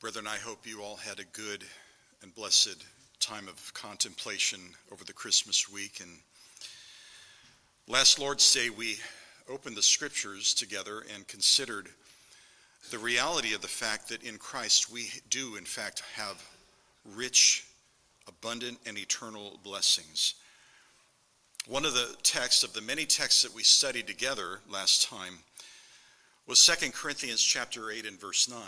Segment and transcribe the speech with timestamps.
[0.00, 1.64] Brethren, I hope you all had a good
[2.22, 2.84] and blessed
[3.18, 4.60] time of contemplation
[4.92, 5.98] over the Christmas week.
[6.00, 6.10] And
[7.88, 8.98] last Lord's Day, we
[9.50, 11.88] opened the scriptures together and considered
[12.92, 16.48] the reality of the fact that in Christ we do, in fact, have
[17.04, 17.66] rich,
[18.28, 20.34] abundant, and eternal blessings.
[21.66, 25.40] One of the texts of the many texts that we studied together last time
[26.46, 28.58] was 2 Corinthians chapter 8 and verse 9,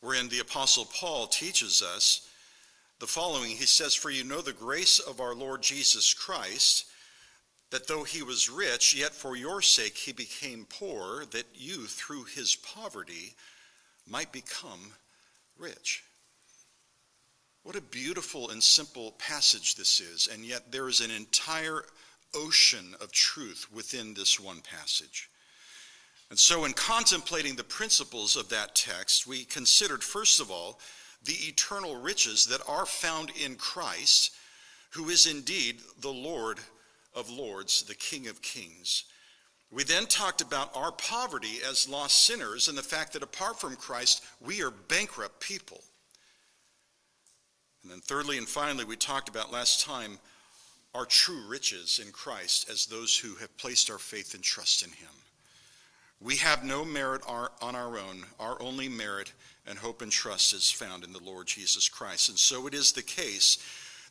[0.00, 2.28] wherein the apostle Paul teaches us
[2.98, 3.56] the following.
[3.56, 6.84] He says, "For you know the grace of our Lord Jesus Christ,
[7.70, 12.24] that though he was rich, yet for your sake he became poor, that you through
[12.24, 13.36] his poverty
[14.06, 14.96] might become
[15.56, 16.02] rich."
[17.62, 21.84] What a beautiful and simple passage this is, and yet there is an entire
[22.32, 25.28] ocean of truth within this one passage.
[26.30, 30.80] And so, in contemplating the principles of that text, we considered, first of all,
[31.24, 34.32] the eternal riches that are found in Christ,
[34.90, 36.58] who is indeed the Lord
[37.14, 39.04] of Lords, the King of Kings.
[39.70, 43.76] We then talked about our poverty as lost sinners and the fact that apart from
[43.76, 45.82] Christ, we are bankrupt people.
[47.82, 50.18] And then, thirdly and finally, we talked about last time
[50.94, 54.90] our true riches in Christ as those who have placed our faith and trust in
[54.90, 55.08] Him.
[56.20, 58.24] We have no merit on our own.
[58.40, 59.32] Our only merit
[59.66, 62.28] and hope and trust is found in the Lord Jesus Christ.
[62.28, 63.58] And so it is the case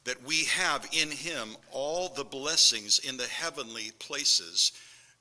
[0.03, 4.72] that we have in Him all the blessings in the heavenly places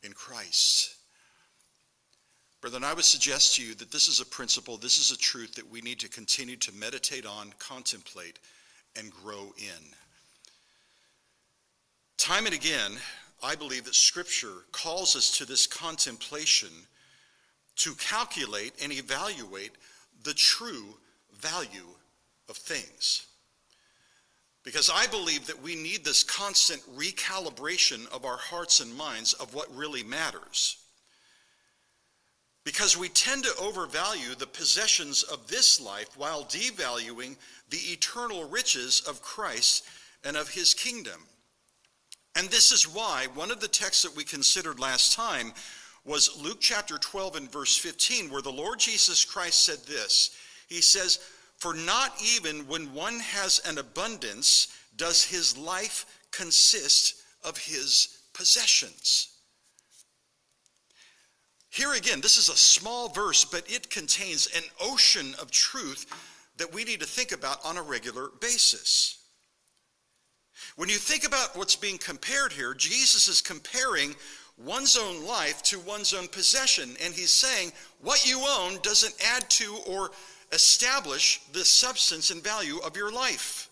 [0.03, 0.97] in Christ.
[2.61, 5.55] Brethren, I would suggest to you that this is a principle, this is a truth
[5.55, 8.39] that we need to continue to meditate on, contemplate,
[8.97, 9.85] and grow in.
[12.17, 12.93] Time and again,
[13.45, 16.71] I believe that Scripture calls us to this contemplation
[17.77, 19.73] to calculate and evaluate
[20.23, 20.97] the true
[21.39, 21.89] value
[22.49, 23.27] of things.
[24.63, 29.53] Because I believe that we need this constant recalibration of our hearts and minds of
[29.53, 30.79] what really matters.
[32.65, 37.37] Because we tend to overvalue the possessions of this life while devaluing
[37.69, 39.85] the eternal riches of Christ
[40.25, 41.27] and of his kingdom.
[42.37, 45.53] And this is why one of the texts that we considered last time
[46.05, 50.37] was Luke chapter 12 and verse 15, where the Lord Jesus Christ said this
[50.69, 51.21] He says,
[51.59, 59.29] For not even when one has an abundance does his life consist of his possessions.
[61.71, 66.07] Here again, this is a small verse, but it contains an ocean of truth
[66.57, 69.24] that we need to think about on a regular basis.
[70.77, 74.15] When you think about what's being compared here, Jesus is comparing
[74.59, 76.97] one's own life to one's own possession.
[77.03, 80.11] And he's saying what you own doesn't add to or
[80.53, 83.69] establish the substance and value of your life.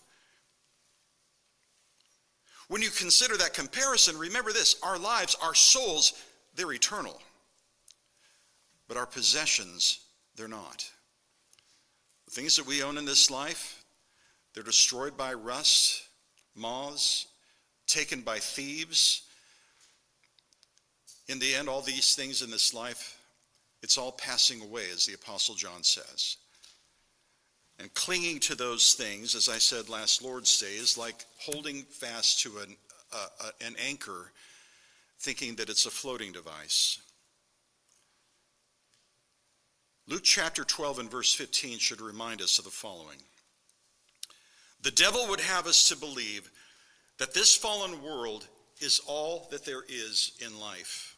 [2.69, 6.13] When you consider that comparison, remember this our lives, our souls,
[6.55, 7.21] they're eternal.
[8.87, 9.99] But our possessions,
[10.35, 10.89] they're not.
[12.25, 13.83] The things that we own in this life,
[14.53, 16.03] they're destroyed by rust,
[16.55, 17.27] moths,
[17.87, 19.23] taken by thieves.
[21.27, 23.19] In the end, all these things in this life,
[23.81, 26.37] it's all passing away, as the Apostle John says.
[27.79, 32.41] And clinging to those things, as I said last Lord's Day, is like holding fast
[32.41, 32.77] to an,
[33.11, 34.31] uh, an anchor,
[35.19, 36.99] thinking that it's a floating device.
[40.07, 43.17] Luke chapter 12 and verse 15 should remind us of the following
[44.83, 46.49] The devil would have us to believe
[47.17, 48.47] that this fallen world
[48.79, 51.17] is all that there is in life.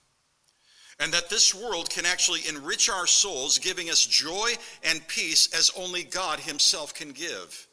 [1.00, 4.52] And that this world can actually enrich our souls, giving us joy
[4.84, 7.68] and peace as only God Himself can give.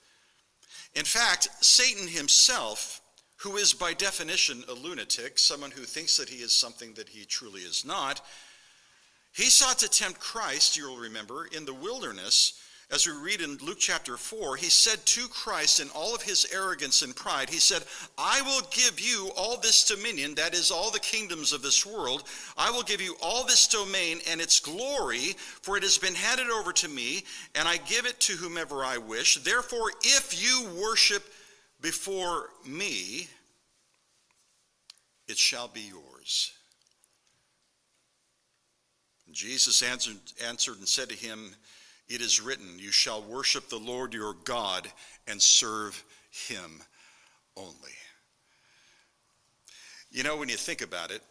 [0.94, 3.00] In fact, Satan himself,
[3.36, 7.24] who is by definition a lunatic, someone who thinks that he is something that he
[7.24, 8.20] truly is not,
[9.34, 12.60] he sought to tempt Christ, you'll remember, in the wilderness.
[12.92, 16.46] As we read in Luke chapter 4, he said to Christ in all of his
[16.52, 17.84] arrogance and pride, He said,
[18.18, 22.24] I will give you all this dominion, that is, all the kingdoms of this world.
[22.54, 26.50] I will give you all this domain and its glory, for it has been handed
[26.50, 27.24] over to me,
[27.54, 29.36] and I give it to whomever I wish.
[29.36, 31.22] Therefore, if you worship
[31.80, 33.26] before me,
[35.28, 36.52] it shall be yours.
[39.30, 41.54] Jesus answered, answered and said to him,
[42.08, 44.90] It is written, You shall worship the Lord your God
[45.26, 46.82] and serve him
[47.56, 47.72] only.
[50.10, 51.22] You know, when you think about it,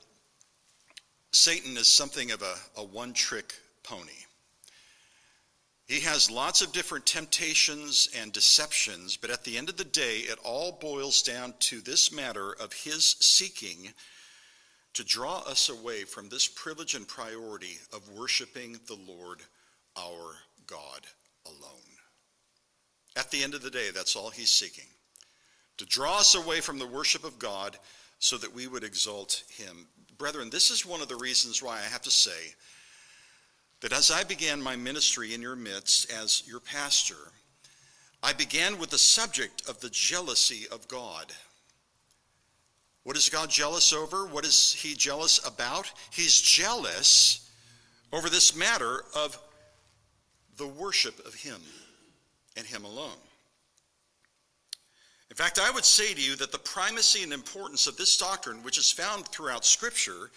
[1.32, 3.54] Satan is something of a, a one trick
[3.84, 4.12] pony.
[5.88, 10.20] He has lots of different temptations and deceptions, but at the end of the day,
[10.20, 13.94] it all boils down to this matter of his seeking
[14.94, 19.42] to draw us away from this privilege and priority of worshiping the Lord
[19.98, 20.36] our
[20.72, 21.06] God
[21.46, 21.82] alone.
[23.18, 24.86] At the end of the day, that's all he's seeking
[25.78, 27.78] to draw us away from the worship of God
[28.20, 29.88] so that we would exalt him.
[30.18, 32.54] Brethren, this is one of the reasons why I have to say
[33.82, 37.32] that as I began my ministry in your midst as your pastor,
[38.22, 41.34] I began with the subject of the jealousy of God.
[43.04, 44.28] What is God jealous over?
[44.28, 45.92] What is he jealous about?
[46.12, 47.50] He's jealous
[48.14, 49.40] over this matter of
[50.62, 51.60] the worship of him
[52.56, 53.18] and him alone.
[55.32, 58.62] In fact, I would say to you that the primacy and importance of this doctrine,
[58.62, 60.30] which is found throughout Scripture,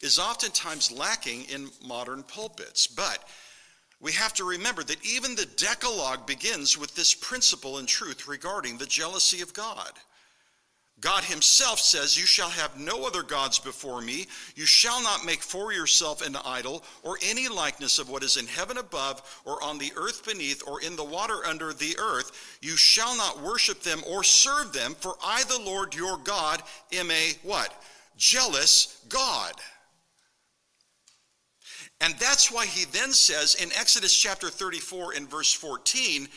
[0.00, 2.86] is oftentimes lacking in modern pulpits.
[2.86, 3.26] But
[4.00, 8.76] we have to remember that even the Decalogue begins with this principle and truth regarding
[8.76, 9.90] the jealousy of God.
[11.02, 14.26] God Himself says, You shall have no other gods before me.
[14.54, 18.46] You shall not make for yourself an idol or any likeness of what is in
[18.46, 22.58] heaven above, or on the earth beneath, or in the water under the earth.
[22.62, 26.62] You shall not worship them or serve them, for I, the Lord your God,
[26.92, 27.82] am a what?
[28.16, 29.54] Jealous God.
[32.00, 36.28] And that's why he then says in Exodus chapter 34 and verse 14,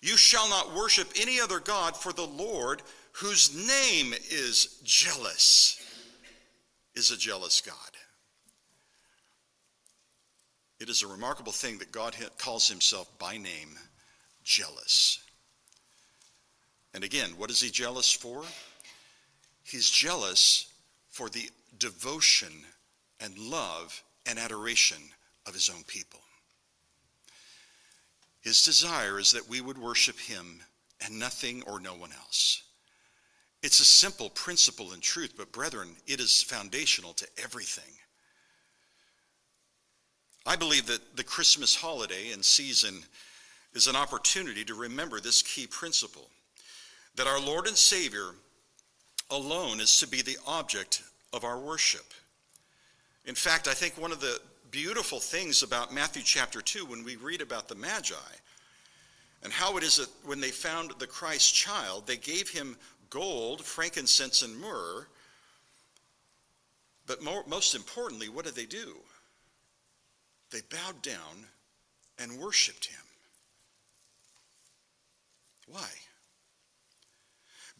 [0.00, 2.82] You shall not worship any other God, for the Lord
[3.18, 5.82] whose name is jealous,
[6.94, 7.74] is a jealous God.
[10.78, 13.76] It is a remarkable thing that God calls himself by name
[14.44, 15.18] jealous.
[16.94, 18.44] And again, what is he jealous for?
[19.64, 20.72] He's jealous
[21.10, 22.52] for the devotion
[23.20, 25.02] and love and adoration
[25.44, 26.20] of his own people.
[28.40, 30.60] His desire is that we would worship him
[31.04, 32.62] and nothing or no one else.
[33.62, 37.92] It's a simple principle and truth, but brethren, it is foundational to everything.
[40.46, 43.02] I believe that the Christmas holiday and season
[43.74, 46.30] is an opportunity to remember this key principle
[47.16, 48.30] that our Lord and Savior
[49.30, 51.02] alone is to be the object
[51.32, 52.14] of our worship.
[53.26, 54.40] In fact, I think one of the
[54.70, 58.14] beautiful things about Matthew chapter 2 when we read about the Magi
[59.42, 62.76] and how it is that when they found the Christ child, they gave him
[63.10, 65.06] gold, frankincense, and myrrh.
[67.06, 68.96] But more, most importantly, what did they do?
[70.50, 71.46] They bowed down
[72.18, 72.98] and worshiped him.
[75.66, 75.88] Why?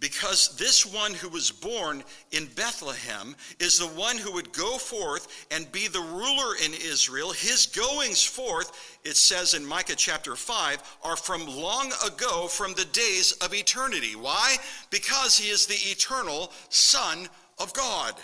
[0.01, 5.47] Because this one who was born in Bethlehem is the one who would go forth
[5.51, 7.33] and be the ruler in Israel.
[7.33, 12.85] His goings forth, it says in Micah chapter 5, are from long ago, from the
[12.87, 14.15] days of eternity.
[14.15, 14.57] Why?
[14.91, 17.29] Because he is the eternal Son
[17.59, 18.15] of God.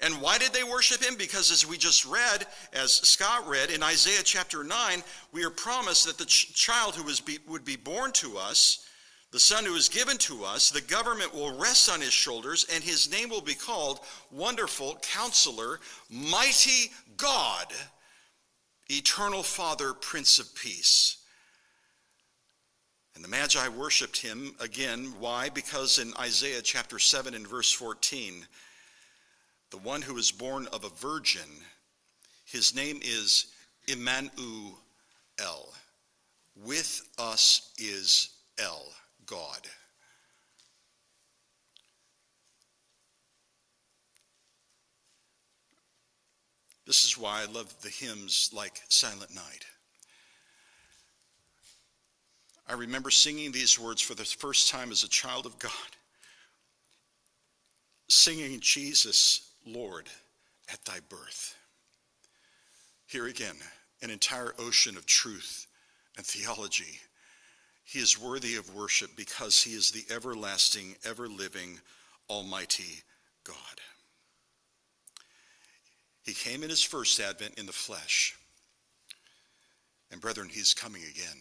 [0.00, 1.16] And why did they worship him?
[1.16, 5.02] Because as we just read, as Scott read in Isaiah chapter 9,
[5.32, 8.86] we are promised that the ch- child who be, would be born to us
[9.32, 12.84] the Son who is given to us, the government will rest on his shoulders, and
[12.84, 14.00] his name will be called
[14.30, 15.80] Wonderful Counselor,
[16.10, 17.72] Mighty God,
[18.90, 21.16] Eternal Father, Prince of Peace.
[23.14, 25.14] And the Magi worshiped him again.
[25.18, 25.48] Why?
[25.48, 28.46] Because in Isaiah chapter 7 and verse 14,
[29.70, 31.48] the one who is born of a virgin,
[32.44, 33.46] his name is
[33.88, 34.78] Emmanuel.
[36.54, 38.84] With us is El.
[39.26, 39.66] God.
[46.86, 49.64] This is why I love the hymns like Silent Night.
[52.68, 55.70] I remember singing these words for the first time as a child of God,
[58.08, 60.08] singing Jesus, Lord,
[60.72, 61.56] at thy birth.
[63.06, 63.56] Here again,
[64.00, 65.66] an entire ocean of truth
[66.16, 66.98] and theology
[67.92, 71.78] he is worthy of worship because he is the everlasting, ever living,
[72.30, 73.02] almighty
[73.44, 73.56] God.
[76.22, 78.34] He came in his first advent in the flesh.
[80.10, 81.36] And brethren, he's coming again.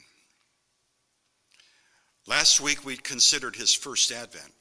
[2.27, 4.51] Last week we considered his first advent,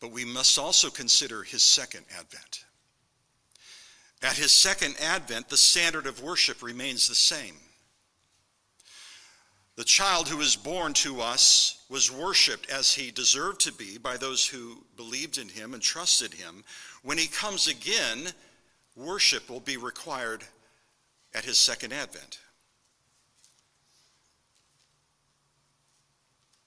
[0.00, 2.64] but we must also consider his second advent.
[4.22, 7.56] At his second advent, the standard of worship remains the same.
[9.76, 14.18] The child who was born to us was worshiped as he deserved to be by
[14.18, 16.62] those who believed in him and trusted him.
[17.02, 18.32] When he comes again,
[18.94, 20.44] worship will be required
[21.34, 22.38] at his second advent.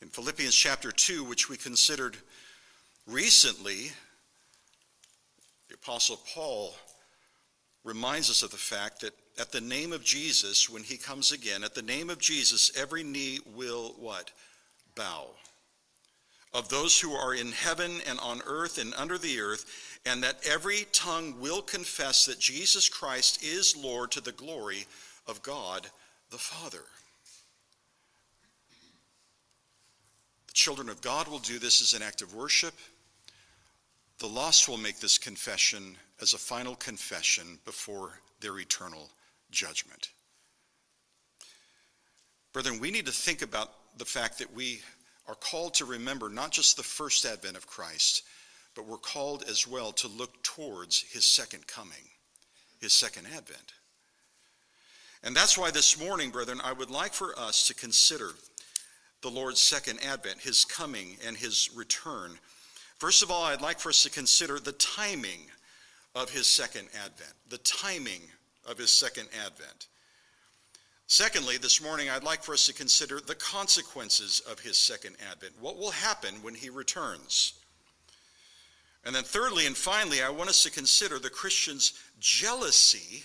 [0.01, 2.17] In Philippians chapter 2, which we considered
[3.05, 3.91] recently,
[5.69, 6.75] the Apostle Paul
[7.83, 11.63] reminds us of the fact that at the name of Jesus, when he comes again,
[11.63, 14.31] at the name of Jesus, every knee will what?
[14.95, 15.27] Bow.
[16.53, 20.39] Of those who are in heaven and on earth and under the earth, and that
[20.49, 24.85] every tongue will confess that Jesus Christ is Lord to the glory
[25.27, 25.87] of God
[26.31, 26.83] the Father.
[30.47, 32.73] The children of God will do this as an act of worship.
[34.19, 39.09] The lost will make this confession as a final confession before their eternal
[39.55, 40.09] judgment.
[42.53, 44.81] Brethren, we need to think about the fact that we
[45.27, 48.23] are called to remember not just the first advent of Christ,
[48.75, 52.11] but we're called as well to look towards his second coming,
[52.79, 53.73] his second advent.
[55.23, 58.31] And that's why this morning, brethren, I would like for us to consider
[59.21, 62.37] the Lord's second advent, his coming and his return.
[62.97, 65.47] First of all, I'd like for us to consider the timing
[66.13, 68.21] of his second advent, the timing
[68.65, 69.87] of his second advent.
[71.07, 75.53] Secondly, this morning, I'd like for us to consider the consequences of his second advent.
[75.59, 77.53] What will happen when he returns?
[79.05, 83.23] And then, thirdly and finally, I want us to consider the Christian's jealousy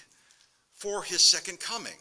[0.74, 1.96] for his second coming.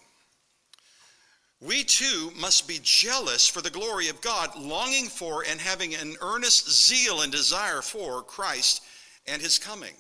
[1.62, 6.16] We too must be jealous for the glory of God, longing for and having an
[6.22, 8.82] earnest zeal and desire for Christ
[9.28, 9.94] and his coming.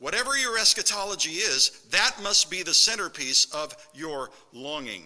[0.00, 5.04] Whatever your eschatology is, that must be the centerpiece of your longing.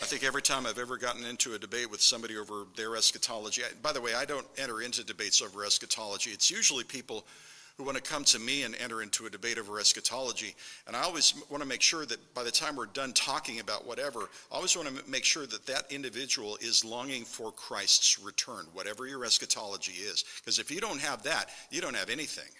[0.00, 3.62] I think every time I've ever gotten into a debate with somebody over their eschatology,
[3.82, 6.30] by the way, I don't enter into debates over eschatology.
[6.30, 7.26] It's usually people
[7.76, 10.54] who want to come to me and enter into a debate over eschatology.
[10.86, 13.86] And I always want to make sure that by the time we're done talking about
[13.86, 14.20] whatever,
[14.52, 19.08] I always want to make sure that that individual is longing for Christ's return, whatever
[19.08, 20.24] your eschatology is.
[20.36, 22.50] Because if you don't have that, you don't have anything,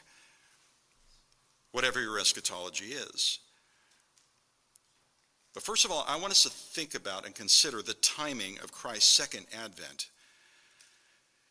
[1.71, 3.39] whatever your eschatology is.
[5.53, 8.73] But first of all, I want us to think about and consider the timing of
[8.73, 10.09] Christ's second advent.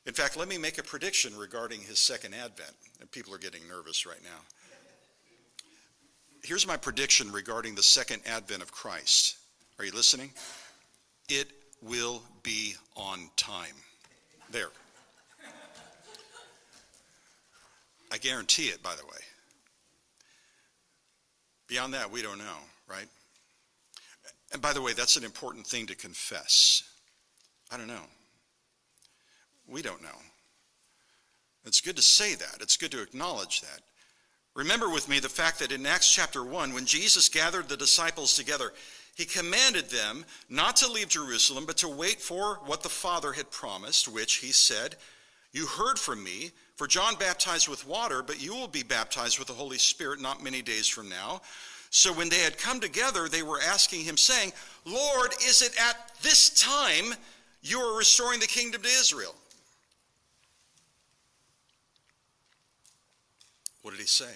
[0.06, 2.74] In fact, let me make a prediction regarding his second advent.
[3.00, 4.42] And people are getting nervous right now.
[6.44, 9.38] Here's my prediction regarding the second advent of Christ.
[9.80, 10.32] Are you listening?
[11.30, 11.48] It
[11.82, 13.76] will be on time.
[14.52, 14.70] There.
[18.12, 19.20] I guarantee it, by the way.
[21.68, 22.58] Beyond that, we don't know,
[22.88, 23.08] right?
[24.52, 26.84] And by the way, that's an important thing to confess.
[27.72, 28.04] I don't know.
[29.68, 30.10] We don't know.
[31.66, 32.58] It's good to say that.
[32.62, 33.82] It's good to acknowledge that.
[34.56, 38.36] Remember with me the fact that in Acts chapter 1, when Jesus gathered the disciples
[38.36, 38.74] together,
[39.16, 43.50] he commanded them not to leave Jerusalem, but to wait for what the Father had
[43.52, 44.96] promised, which he said,
[45.52, 49.48] You heard from me, for John baptized with water, but you will be baptized with
[49.48, 51.42] the Holy Spirit not many days from now.
[51.92, 54.52] So when they had come together, they were asking him, saying,
[54.84, 57.14] Lord, is it at this time
[57.62, 59.36] you are restoring the kingdom to Israel?
[63.84, 64.34] What did he say?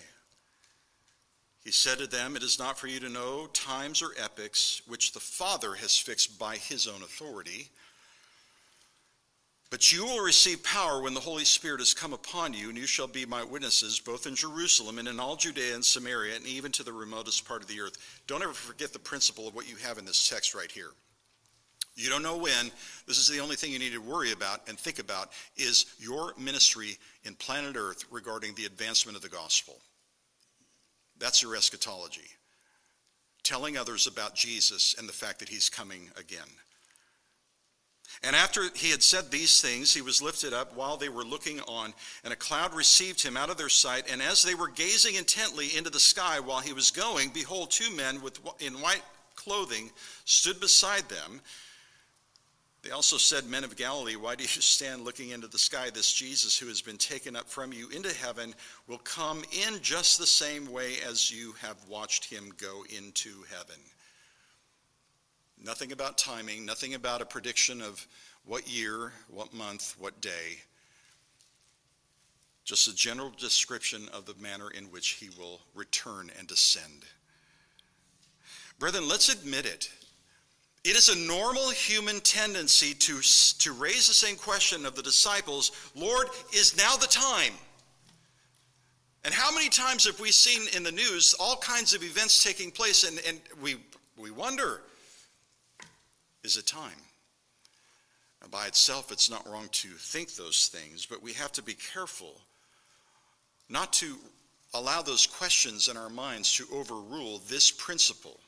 [1.64, 5.14] He said to them, It is not for you to know times or epochs which
[5.14, 7.70] the Father has fixed by his own authority.
[9.70, 12.88] But you will receive power when the Holy Spirit has come upon you, and you
[12.88, 16.72] shall be my witnesses both in Jerusalem and in all Judea and Samaria, and even
[16.74, 17.98] to the remotest part of the earth.
[18.28, 20.92] Don't ever forget the principle of what you have in this text right here.
[21.98, 22.72] You don't know when.
[23.08, 26.34] This is the only thing you need to worry about and think about is your
[26.38, 29.80] ministry in planet Earth regarding the advancement of the gospel.
[31.18, 32.30] That's your eschatology.
[33.42, 36.48] Telling others about Jesus and the fact that he's coming again.
[38.24, 41.62] And after he had said these things, he was lifted up while they were looking
[41.62, 44.06] on, and a cloud received him out of their sight.
[44.12, 47.96] And as they were gazing intently into the sky while he was going, behold, two
[47.96, 49.04] men with, in white
[49.36, 49.90] clothing
[50.26, 51.42] stood beside them.
[52.88, 55.90] They also said, Men of Galilee, why do you stand looking into the sky?
[55.94, 58.56] This Jesus who has been taken up from you into heaven
[58.88, 63.76] will come in just the same way as you have watched him go into heaven.
[65.62, 68.08] Nothing about timing, nothing about a prediction of
[68.46, 70.60] what year, what month, what day.
[72.64, 77.04] Just a general description of the manner in which he will return and descend.
[78.80, 79.90] Brethren, let's admit it.
[80.88, 83.20] It is a normal human tendency to,
[83.60, 87.52] to raise the same question of the disciples Lord, is now the time?
[89.26, 92.72] And how many times have we seen in the news all kinds of events taking
[92.72, 93.76] place and, and we,
[94.16, 94.80] we wonder,
[96.46, 96.92] is it time?
[98.50, 102.40] By itself, it's not wrong to think those things, but we have to be careful
[103.68, 104.16] not to
[104.74, 108.40] allow those questions in our minds to overrule this principle.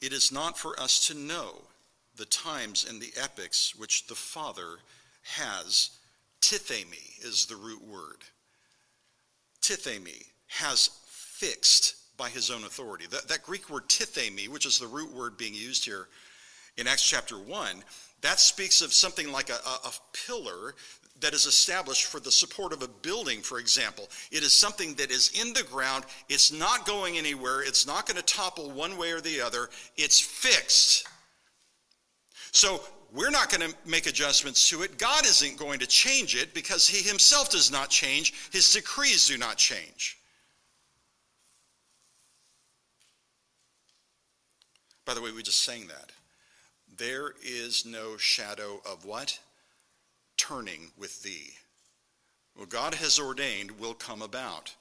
[0.00, 1.62] It is not for us to know
[2.16, 4.78] the times and the epochs which the Father
[5.22, 5.90] has.
[6.40, 8.18] Tithemi is the root word.
[9.60, 13.06] Tithemi has fixed by his own authority.
[13.06, 16.08] That, that Greek word tithemi, which is the root word being used here
[16.76, 17.82] in Acts chapter 1,
[18.22, 19.92] that speaks of something like a, a, a
[20.26, 20.74] pillar
[21.20, 24.08] that is established for the support of a building, for example.
[24.30, 26.04] It is something that is in the ground.
[26.28, 27.62] It's not going anywhere.
[27.62, 29.68] It's not going to topple one way or the other.
[29.96, 31.06] It's fixed.
[32.52, 32.80] So
[33.12, 34.98] we're not going to make adjustments to it.
[34.98, 38.34] God isn't going to change it because he himself does not change.
[38.52, 40.18] His decrees do not change.
[45.04, 46.12] By the way, we just sang that.
[46.98, 49.38] There is no shadow of what?
[50.38, 51.50] Turning with thee.
[52.56, 54.74] What God has ordained will come about.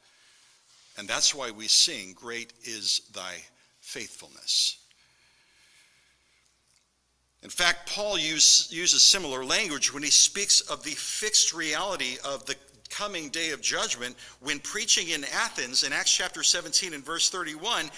[0.97, 3.35] And that's why we sing, Great is thy
[3.81, 4.77] faithfulness.
[7.43, 12.45] In fact, Paul use, uses similar language when he speaks of the fixed reality of
[12.45, 12.55] the
[12.89, 17.91] coming day of judgment when preaching in Athens in Acts chapter 17 and verse 31.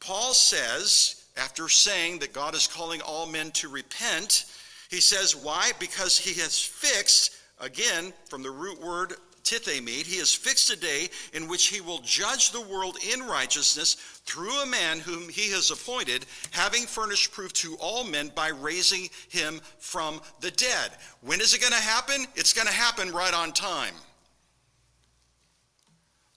[0.00, 4.46] Paul says, after saying that God is calling all men to repent,
[4.90, 5.70] he says, Why?
[5.78, 11.08] Because he has fixed, again, from the root word tithemi, he has fixed a day
[11.32, 13.94] in which he will judge the world in righteousness
[14.26, 19.08] through a man whom he has appointed, having furnished proof to all men by raising
[19.28, 20.90] him from the dead.
[21.22, 22.26] When is it going to happen?
[22.34, 23.94] It's going to happen right on time.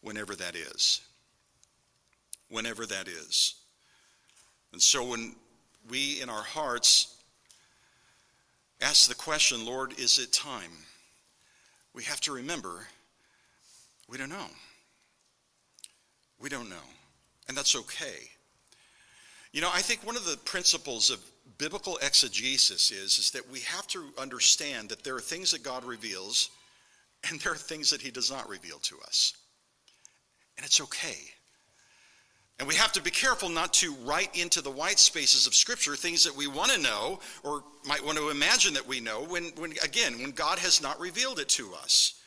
[0.02, 1.02] Whenever that is.
[2.50, 3.56] Whenever that is.
[4.74, 5.36] And so when
[5.90, 7.13] we in our hearts
[8.84, 10.72] ask the question, Lord, is it time?
[11.94, 12.88] We have to remember
[14.10, 14.48] we don't know.
[16.40, 16.76] We don't know.
[17.48, 18.30] And that's okay.
[19.54, 21.20] You know, I think one of the principles of
[21.58, 25.86] biblical exegesis is, is that we have to understand that there are things that God
[25.86, 26.50] reveals
[27.30, 29.34] and there are things that he does not reveal to us.
[30.58, 31.18] And it's okay.
[32.64, 35.98] And we have to be careful not to write into the white spaces of Scripture
[35.98, 39.52] things that we want to know or might want to imagine that we know when,
[39.58, 42.22] when again, when God has not revealed it to us.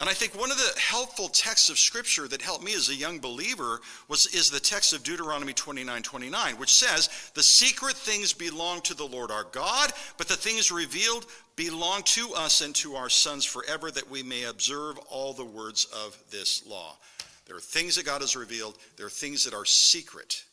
[0.00, 2.94] And I think one of the helpful texts of Scripture that helped me as a
[2.94, 8.34] young believer was, is the text of Deuteronomy 29 29, which says, The secret things
[8.34, 11.24] belong to the Lord our God, but the things revealed
[11.56, 15.86] belong to us and to our sons forever, that we may observe all the words
[15.86, 16.98] of this law.
[17.46, 20.44] There are things that God has revealed, there are things that are secret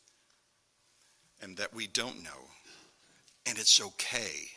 [1.42, 2.50] and that we don't know.
[3.46, 4.48] And it's okay.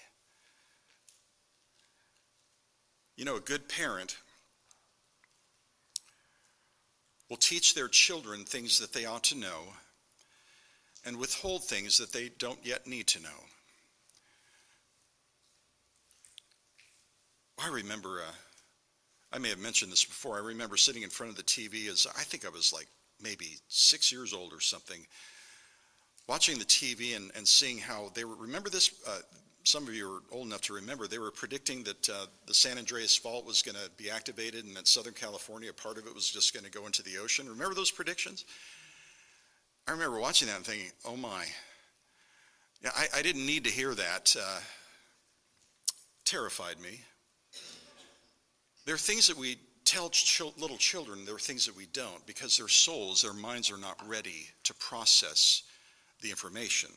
[3.17, 4.19] You know, a good parent
[7.29, 9.63] will teach their children things that they ought to know
[11.05, 13.29] and withhold things that they don't yet need to know.
[17.59, 18.33] I remember, uh,
[19.33, 22.07] I may have mentioned this before, I remember sitting in front of the TV as
[22.17, 22.87] I think I was like
[23.21, 25.05] maybe six years old or something,
[26.29, 28.93] watching the TV and, and seeing how they were, remember this?
[29.07, 29.19] Uh,
[29.65, 32.79] some of you are old enough to remember, they were predicting that uh, the San
[32.79, 36.31] Andreas Fault was going to be activated and that Southern California, part of it was
[36.31, 37.49] just going to go into the ocean.
[37.49, 38.45] Remember those predictions?
[39.89, 41.45] I remember watching that and thinking, oh my.
[42.83, 44.37] Yeah, I, I didn't need to hear that.
[44.39, 44.61] Uh,
[46.25, 47.01] terrified me.
[48.87, 50.11] There are things that we tell
[50.59, 54.01] little children, there are things that we don't because their souls, their minds are not
[54.07, 55.65] ready to process
[56.23, 56.91] the information.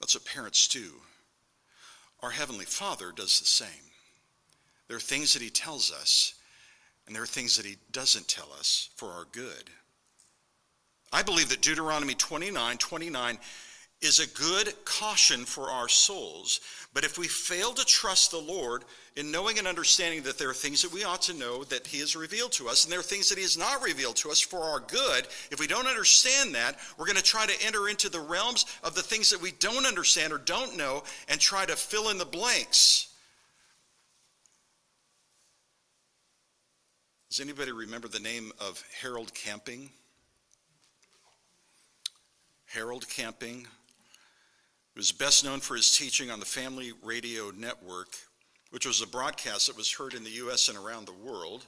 [0.00, 0.92] That's what parents do.
[2.22, 3.68] Our Heavenly Father does the same.
[4.88, 6.34] There are things that He tells us,
[7.06, 9.70] and there are things that He doesn't tell us for our good.
[11.12, 13.38] I believe that Deuteronomy 29 29
[14.02, 16.60] is a good caution for our souls.
[16.92, 18.84] But if we fail to trust the Lord
[19.16, 22.00] in knowing and understanding that there are things that we ought to know that He
[22.00, 24.40] has revealed to us, and there are things that He has not revealed to us
[24.40, 28.08] for our good, if we don't understand that, we're going to try to enter into
[28.08, 31.76] the realms of the things that we don't understand or don't know and try to
[31.76, 33.08] fill in the blanks.
[37.30, 39.88] Does anybody remember the name of Harold Camping?
[42.66, 43.66] Harold Camping
[44.94, 48.08] he was best known for his teaching on the Family Radio Network,
[48.70, 50.68] which was a broadcast that was heard in the U.S.
[50.68, 51.66] and around the world.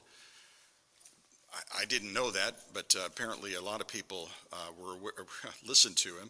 [1.53, 4.95] I, I didn't know that, but uh, apparently a lot of people uh, were
[5.67, 6.29] listened to him.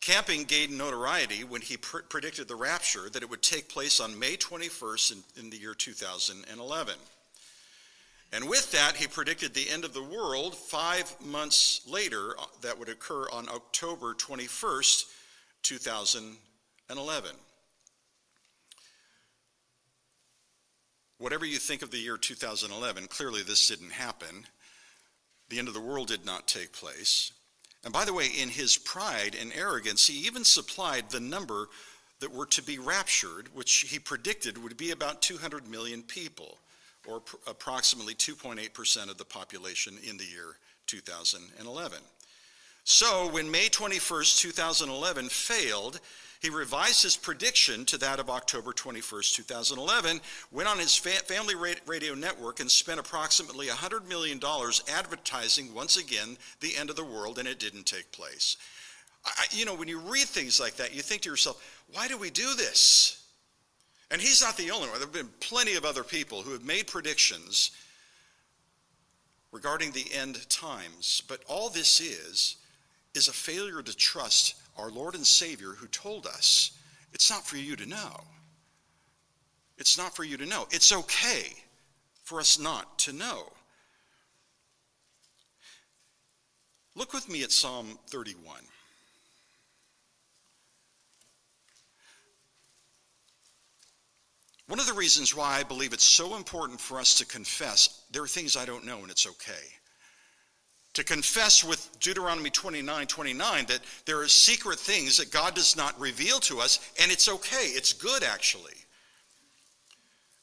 [0.00, 4.18] Camping gained notoriety when he pr- predicted the rapture that it would take place on
[4.18, 6.94] May 21st in, in the year 2011.
[8.32, 12.78] And with that, he predicted the end of the world five months later, uh, that
[12.78, 15.04] would occur on October 21st,
[15.62, 17.30] 2011.
[21.18, 24.44] Whatever you think of the year 2011, clearly this didn't happen.
[25.48, 27.30] The end of the world did not take place.
[27.84, 31.68] And by the way, in his pride and arrogance, he even supplied the number
[32.20, 36.58] that were to be raptured, which he predicted would be about 200 million people,
[37.06, 41.98] or pr- approximately 2.8% of the population in the year 2011.
[42.84, 46.00] So, when May 21st, 2011 failed,
[46.40, 51.54] he revised his prediction to that of October 21st, 2011, went on his family
[51.86, 54.40] radio network and spent approximately $100 million
[54.92, 58.56] advertising once again the end of the world, and it didn't take place.
[59.24, 62.18] I, you know, when you read things like that, you think to yourself, why do
[62.18, 63.22] we do this?
[64.10, 64.98] And he's not the only one.
[64.98, 67.70] There have been plenty of other people who have made predictions
[69.52, 71.22] regarding the end times.
[71.28, 72.56] But all this is,
[73.14, 76.78] is a failure to trust our Lord and Savior who told us
[77.12, 78.24] it's not for you to know.
[79.78, 80.66] It's not for you to know.
[80.70, 81.52] It's okay
[82.22, 83.52] for us not to know.
[86.94, 88.60] Look with me at Psalm 31.
[94.68, 98.22] One of the reasons why I believe it's so important for us to confess there
[98.22, 99.81] are things I don't know and it's okay
[100.94, 105.98] to confess with Deuteronomy 29 29 that there are secret things that God does not
[105.98, 107.66] reveal to us, and it's okay.
[107.68, 108.74] It's good, actually.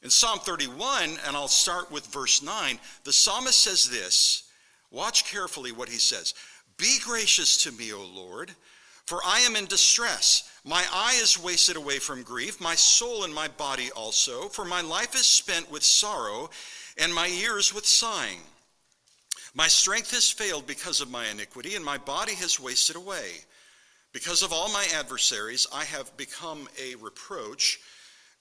[0.02, 4.44] In Psalm 31, and I'll start with verse 9, the psalmist says this
[4.90, 6.34] watch carefully what he says
[6.78, 8.50] Be gracious to me, O Lord,
[9.04, 10.50] for I am in distress.
[10.64, 14.80] My eye is wasted away from grief, my soul and my body also, for my
[14.80, 16.50] life is spent with sorrow,
[16.98, 18.40] and my years with sighing.
[19.54, 23.32] My strength has failed because of my iniquity, and my body has wasted away.
[24.12, 27.80] Because of all my adversaries, I have become a reproach,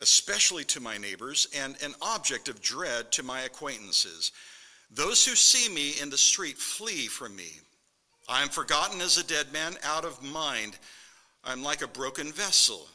[0.01, 4.31] especially to my neighbors, and an object of dread to my acquaintances.
[4.91, 7.59] Those who see me in the street flee from me.
[8.27, 10.77] I am forgotten as a dead man, out of mind.
[11.43, 12.87] I am like a broken vessel.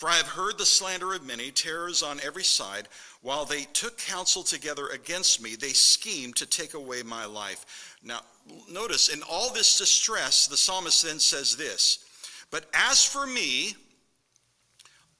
[0.00, 2.88] For I have heard the slander of many, terrors on every side.
[3.20, 7.98] While they took counsel together against me, they schemed to take away my life.
[8.02, 8.22] Now,
[8.66, 12.02] notice, in all this distress, the psalmist then says this
[12.50, 13.74] But as for me,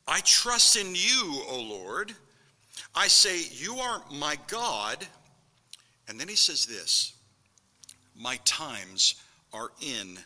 [0.08, 2.14] I trust in you, O Lord.
[2.94, 5.06] I say, You are my God.
[6.08, 7.12] And then he says this
[8.16, 9.16] My times
[9.52, 10.16] are in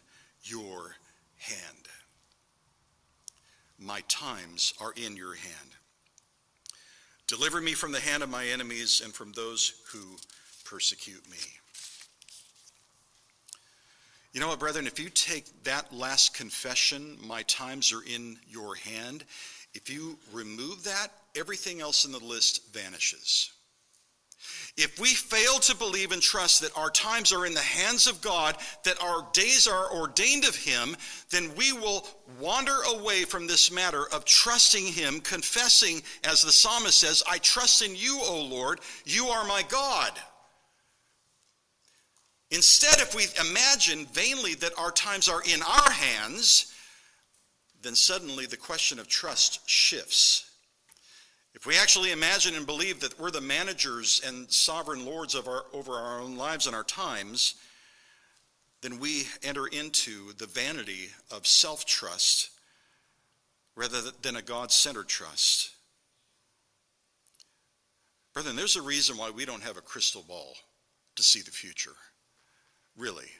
[0.45, 0.95] your
[1.38, 1.84] hand.
[3.85, 5.70] My times are in your hand.
[7.27, 10.16] Deliver me from the hand of my enemies and from those who
[10.64, 11.38] persecute me.
[14.33, 18.75] You know what, brethren, if you take that last confession, my times are in your
[18.75, 19.25] hand,
[19.75, 23.53] if you remove that, everything else in the list vanishes.
[24.77, 28.21] If we fail to believe and trust that our times are in the hands of
[28.21, 30.97] God, that our days are ordained of Him,
[31.31, 32.09] then we will
[32.41, 37.83] wander away from this matter of trusting Him, confessing, as the psalmist says, I trust
[37.83, 40.11] in you, O Lord, you are my God.
[42.51, 46.75] Instead, if we imagine vainly that our times are in our hands,
[47.83, 50.51] then suddenly the question of trust shifts.
[51.55, 55.64] If we actually imagine and believe that we're the managers and sovereign lords of our,
[55.73, 57.55] over our own lives and our times,
[58.83, 62.51] then we enter into the vanity of self trust
[63.77, 65.71] rather than a God centered trust.
[68.35, 70.57] Brethren, there's a reason why we don't have a crystal ball
[71.14, 71.95] to see the future.
[72.97, 73.31] Really.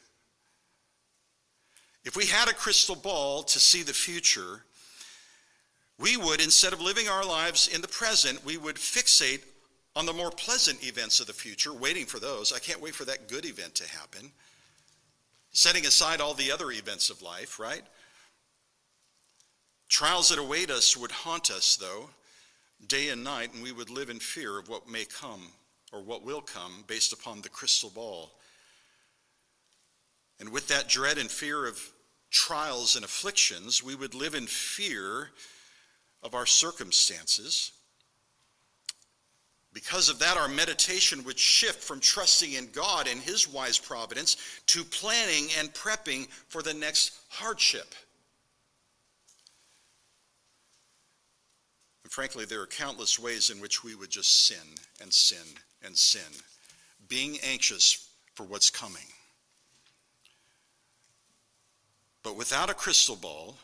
[2.05, 4.63] If we had a crystal ball to see the future,
[5.99, 9.43] we would, instead of living our lives in the present, we would fixate
[9.97, 12.53] on the more pleasant events of the future, waiting for those.
[12.53, 14.33] I can't wait for that good event to happen.
[15.53, 17.83] Setting aside all the other events of life, right?
[19.89, 22.11] Trials that await us would haunt us, though,
[22.89, 25.53] day and night, and we would live in fear of what may come
[25.93, 28.33] or what will come based upon the crystal ball.
[30.41, 31.81] And with that dread and fear of
[32.33, 35.31] trials and afflictions, we would live in fear
[36.25, 37.71] of our circumstances.
[39.75, 44.37] Because of that, our meditation would shift from trusting in God and His wise providence
[44.67, 47.95] to planning and prepping for the next hardship.
[52.05, 54.67] And frankly, there are countless ways in which we would just sin
[55.03, 55.47] and sin
[55.85, 56.23] and sin,
[57.09, 59.03] being anxious for what's coming.
[62.23, 63.57] But without a crystal ball,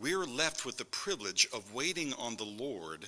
[0.00, 3.04] we are left with the privilege of waiting on the Lord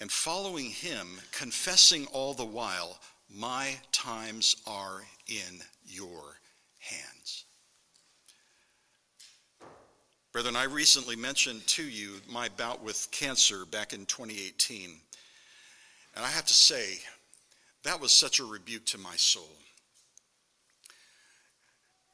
[0.00, 2.98] and following Him, confessing all the while,
[3.30, 6.38] My times are in your
[6.80, 7.44] hands.
[10.32, 14.90] Brethren, I recently mentioned to you my bout with cancer back in 2018.
[16.16, 16.98] And I have to say,
[17.84, 19.50] that was such a rebuke to my soul.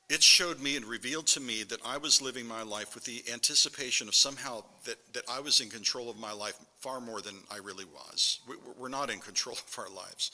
[0.08, 3.22] It showed me and revealed to me that I was living my life with the
[3.30, 7.34] anticipation of somehow that, that I was in control of my life far more than
[7.50, 8.40] I really was.
[8.48, 10.30] We, we're not in control of our lives.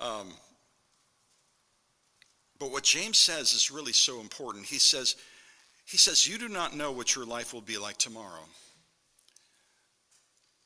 [0.00, 0.32] Um,
[2.58, 4.64] but what James says is really so important.
[4.64, 5.16] He says,
[5.84, 8.44] he says, You do not know what your life will be like tomorrow.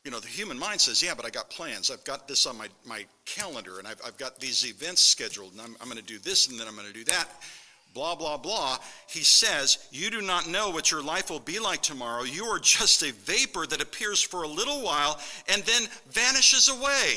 [0.04, 1.90] You know, the human mind says, Yeah, but I got plans.
[1.90, 5.60] I've got this on my, my calendar, and I've, I've got these events scheduled, and
[5.60, 7.28] I'm, I'm going to do this, and then I'm going to do that.
[7.98, 8.78] Blah, blah, blah.
[9.08, 12.22] He says, You do not know what your life will be like tomorrow.
[12.22, 17.14] You are just a vapor that appears for a little while and then vanishes away.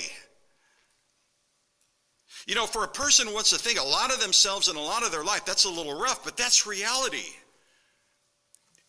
[2.47, 4.81] You know, for a person who wants to think a lot of themselves and a
[4.81, 7.29] lot of their life, that's a little rough, but that's reality.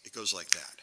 [0.06, 0.76] It goes like that.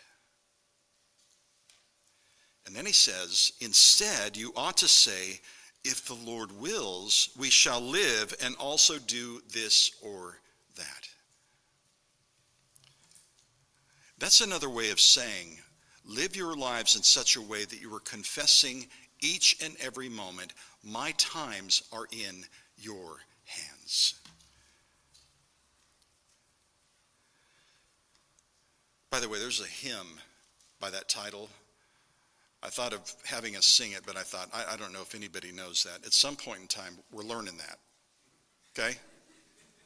[2.67, 5.39] And then he says, instead, you ought to say,
[5.83, 10.37] if the Lord wills, we shall live and also do this or
[10.79, 11.09] that.
[14.19, 15.59] That's another way of saying,
[16.05, 18.87] live your lives in such a way that you are confessing
[19.21, 20.53] each and every moment,
[20.83, 22.45] my times are in
[22.77, 24.15] your hands.
[29.09, 30.19] By the way, there's a hymn
[30.79, 31.49] by that title.
[32.61, 35.15] I thought of having us sing it, but I thought, I, I, don't know if
[35.15, 36.05] anybody knows that.
[36.05, 37.79] At some point in time, we're learning that.
[38.77, 38.97] Okay?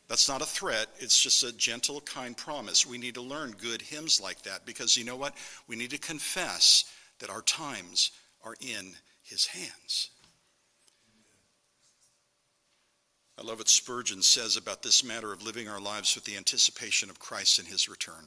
[0.08, 2.86] That's not a threat, it's just a gentle, kind promise.
[2.86, 5.36] We need to learn good hymns like that because you know what?
[5.68, 6.86] We need to confess
[7.20, 8.12] that our times
[8.44, 10.10] are in His hands.
[13.40, 17.10] I love what Spurgeon says about this matter of living our lives with the anticipation
[17.10, 18.26] of Christ and His return.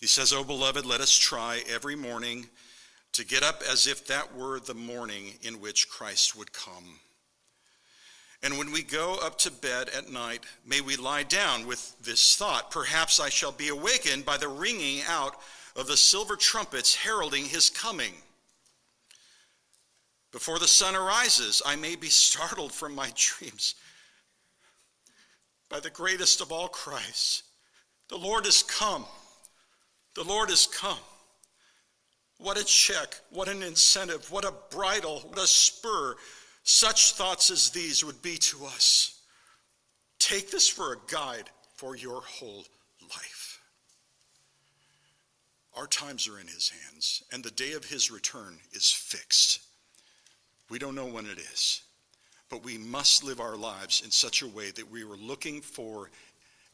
[0.00, 2.46] He says, Oh, beloved, let us try every morning
[3.12, 6.98] to get up as if that were the morning in which Christ would come.
[8.44, 12.36] And when we go up to bed at night, may we lie down with this
[12.36, 15.40] thought Perhaps I shall be awakened by the ringing out
[15.74, 18.12] of the silver trumpets heralding his coming.
[20.30, 23.76] Before the sun arises, I may be startled from my dreams
[25.70, 27.44] by the greatest of all cries
[28.10, 29.06] The Lord is come!
[30.14, 30.98] The Lord is come.
[32.38, 36.14] What a check, what an incentive, what a bridle, what a spur
[36.64, 39.20] such thoughts as these would be to us.
[40.18, 42.64] Take this for a guide for your whole
[43.02, 43.60] life.
[45.76, 49.60] Our times are in his hands, and the day of his return is fixed.
[50.70, 51.82] We don't know when it is,
[52.48, 56.10] but we must live our lives in such a way that we are looking for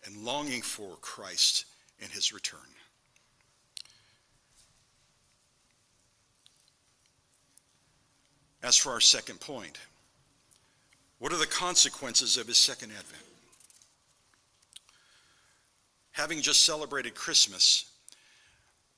[0.04, 1.64] and longing for Christ
[2.00, 2.60] and his return.
[8.62, 9.78] As for our second point,
[11.18, 13.24] what are the consequences of his second advent?
[16.12, 17.90] Having just celebrated Christmas,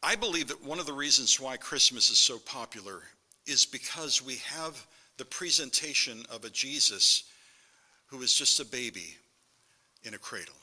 [0.02, 3.02] I believe that one of the reasons why Christmas is so popular
[3.46, 7.24] is because we have the presentation of a Jesus
[8.06, 9.16] who is just a baby
[10.02, 10.54] in a cradle.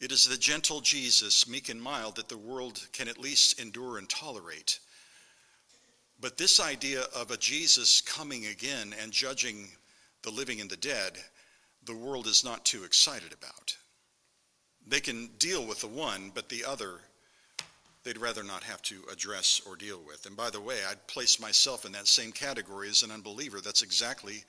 [0.00, 3.98] It is the gentle Jesus, meek and mild, that the world can at least endure
[3.98, 4.80] and tolerate.
[6.22, 9.68] But this idea of a Jesus coming again and judging
[10.22, 11.18] the living and the dead,
[11.84, 13.76] the world is not too excited about.
[14.86, 17.00] They can deal with the one, but the other,
[18.04, 20.24] they'd rather not have to address or deal with.
[20.24, 23.60] And by the way, I'd place myself in that same category as an unbeliever.
[23.60, 24.44] That's exactly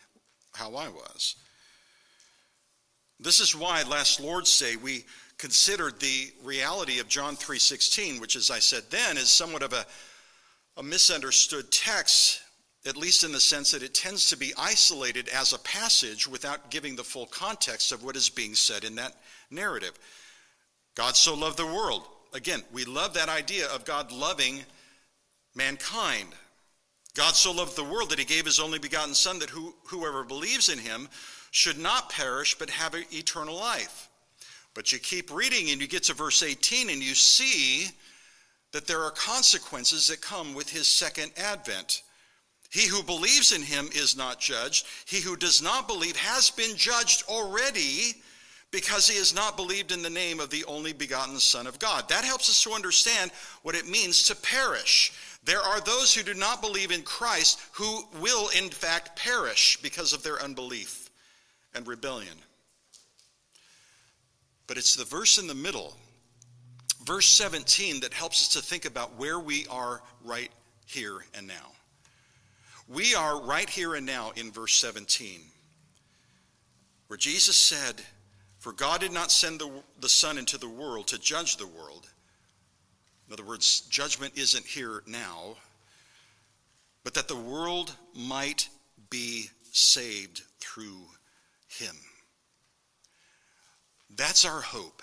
[0.54, 1.36] how I was.
[3.20, 5.06] This is why last Lord's Day we
[5.40, 9.88] considered the reality of John 3:16, which as I said then is somewhat of a
[10.78, 12.42] a misunderstood text,
[12.86, 16.72] at least in the sense that it tends to be isolated as a passage without
[16.72, 19.14] giving the full context of what is being said in that
[19.52, 19.94] narrative.
[20.96, 24.64] God so loved the world again, we love that idea of God loving
[25.56, 26.30] mankind.
[27.16, 30.24] God so loved the world that he gave his only begotten Son that who, whoever
[30.24, 31.08] believes in him
[31.52, 34.10] should not perish but have eternal life.
[34.74, 37.90] But you keep reading and you get to verse 18 and you see
[38.74, 42.02] that there are consequences that come with his second advent.
[42.70, 44.88] He who believes in him is not judged.
[45.06, 48.16] He who does not believe has been judged already
[48.72, 52.10] because he has not believed in the name of the only begotten Son of God.
[52.10, 53.30] That helps us to understand
[53.62, 55.14] what it means to perish.
[55.46, 60.12] There are those who do not believe in Christ who will, in fact, perish because
[60.12, 61.12] of their unbelief
[61.76, 62.38] and rebellion.
[64.66, 65.96] But it's the verse in the middle,
[67.06, 70.52] verse 17, that helps us to think about where we are right
[70.86, 71.72] here and now.
[72.88, 75.42] We are right here and now in verse 17,
[77.08, 78.02] where Jesus said,
[78.60, 82.10] For God did not send the, the Son into the world to judge the world
[83.28, 85.56] in other words, judgment isn't here now,
[87.04, 88.70] but that the world might
[89.10, 91.02] be saved through
[91.68, 91.96] him.
[94.16, 95.02] That's our hope.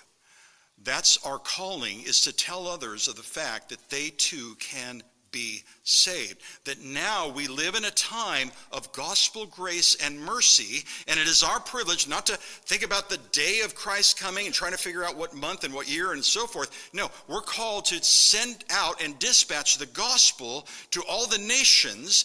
[0.83, 5.63] That's our calling is to tell others of the fact that they too can be
[5.85, 6.41] saved.
[6.65, 11.43] That now we live in a time of gospel grace and mercy, and it is
[11.43, 15.05] our privilege not to think about the day of Christ coming and trying to figure
[15.05, 16.91] out what month and what year and so forth.
[16.93, 22.25] No, we're called to send out and dispatch the gospel to all the nations,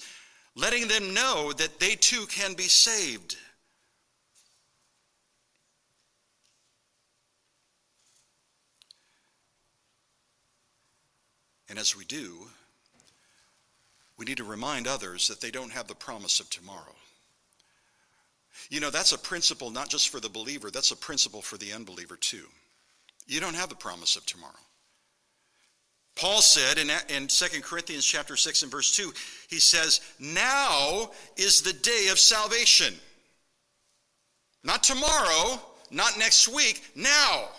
[0.56, 3.38] letting them know that they too can be saved.
[11.70, 12.48] And as we do,
[14.18, 16.96] we need to remind others that they don't have the promise of tomorrow.
[18.70, 21.74] You know, that's a principle not just for the believer, that's a principle for the
[21.74, 22.46] unbeliever too.
[23.28, 24.54] You don't have the promise of tomorrow.
[26.16, 29.12] Paul said in, in 2 Corinthians chapter 6 and verse 2,
[29.50, 32.94] he says, Now is the day of salvation.
[34.64, 35.60] Not tomorrow,
[35.92, 37.50] not next week, now.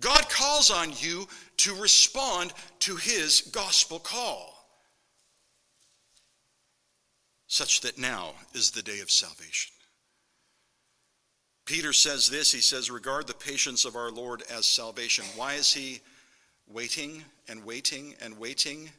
[0.00, 1.28] God calls on you
[1.62, 4.54] to respond to his gospel call
[7.46, 9.72] such that now is the day of salvation.
[11.66, 15.24] Peter says this he says, Regard the patience of our Lord as salvation.
[15.36, 16.00] Why is he
[16.68, 18.90] waiting and waiting and waiting?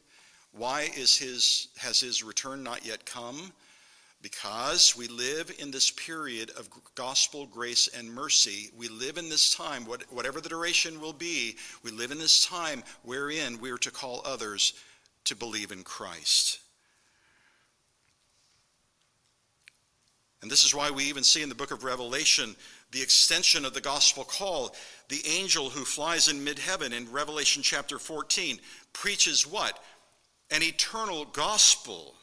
[0.52, 3.52] Why is his, has his return not yet come?
[4.22, 8.70] Because we live in this period of gospel grace and mercy.
[8.76, 12.84] We live in this time, whatever the duration will be, we live in this time
[13.02, 14.74] wherein we are to call others
[15.24, 16.60] to believe in Christ.
[20.42, 22.56] And this is why we even see in the book of Revelation
[22.90, 24.74] the extension of the gospel call.
[25.08, 28.58] The angel who flies in mid heaven in Revelation chapter 14
[28.92, 29.78] preaches what?
[30.50, 32.14] An eternal gospel,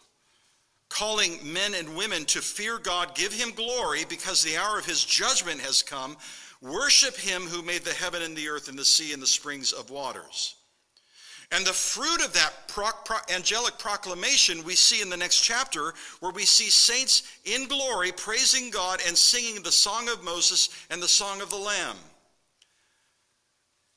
[0.89, 5.05] calling men and women to fear God, give him glory because the hour of his
[5.05, 6.17] judgment has come.
[6.61, 9.71] Worship him who made the heaven and the earth and the sea and the springs
[9.71, 10.55] of waters.
[11.51, 15.93] And the fruit of that pro- pro- angelic proclamation we see in the next chapter,
[16.19, 21.01] where we see saints in glory praising God and singing the song of Moses and
[21.01, 21.95] the song of the Lamb.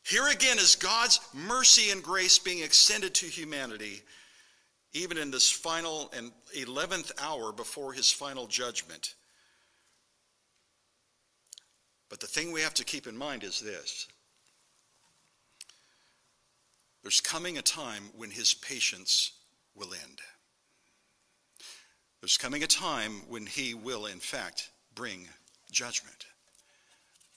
[0.04, 4.02] Here again is God's mercy and grace being extended to humanity,
[4.92, 9.14] even in this final and 11th hour before his final judgment.
[12.08, 14.06] But the thing we have to keep in mind is this
[17.02, 19.32] there's coming a time when his patience
[19.74, 20.20] will end.
[22.20, 25.28] There's coming a time when he will, in fact, bring
[25.72, 26.26] judgment.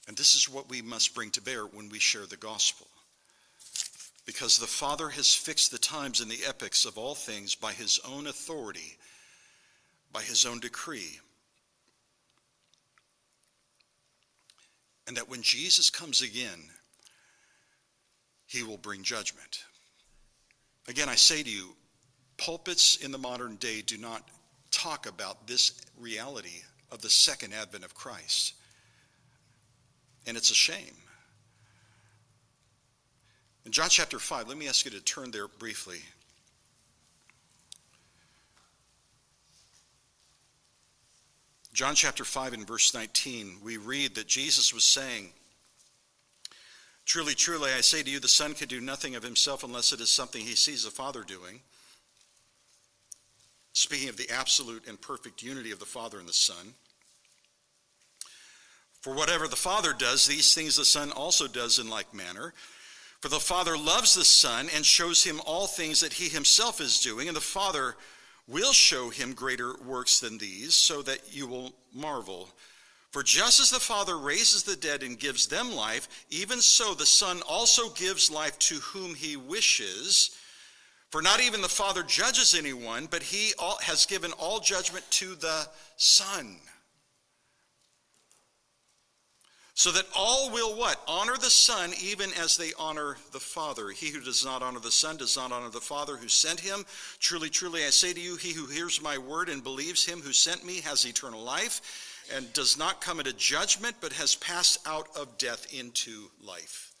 [0.06, 2.86] And this is what we must bring to bear when we share the gospel.
[4.26, 8.00] Because the Father has fixed the times and the epochs of all things by his
[8.06, 8.98] own authority,
[10.12, 11.20] by his own decree.
[15.06, 16.58] And that when Jesus comes again,
[18.46, 19.64] he will bring judgment.
[20.88, 21.76] Again, I say to you,
[22.36, 24.28] pulpits in the modern day do not
[24.72, 28.54] talk about this reality of the second advent of Christ.
[30.26, 30.96] And it's a shame.
[33.66, 35.98] In John chapter 5, let me ask you to turn there briefly.
[41.72, 45.30] John chapter 5 and verse 19, we read that Jesus was saying,
[47.06, 50.00] Truly, truly, I say to you, the Son can do nothing of himself unless it
[50.00, 51.60] is something he sees the Father doing.
[53.72, 56.74] Speaking of the absolute and perfect unity of the Father and the Son.
[59.00, 62.54] For whatever the Father does, these things the Son also does in like manner.
[63.20, 67.00] For the Father loves the Son and shows him all things that he himself is
[67.00, 67.96] doing, and the Father
[68.46, 72.50] will show him greater works than these, so that you will marvel.
[73.10, 77.06] For just as the Father raises the dead and gives them life, even so the
[77.06, 80.36] Son also gives life to whom he wishes.
[81.10, 85.66] For not even the Father judges anyone, but he has given all judgment to the
[85.96, 86.58] Son
[89.76, 90.98] so that all will what?
[91.06, 93.90] Honor the Son even as they honor the Father.
[93.90, 96.86] He who does not honor the Son does not honor the Father who sent him.
[97.20, 100.32] Truly, truly, I say to you, he who hears my word and believes him who
[100.32, 105.08] sent me has eternal life and does not come into judgment, but has passed out
[105.14, 106.94] of death into life.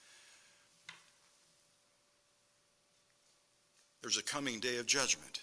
[4.02, 5.40] There's a coming day of judgment.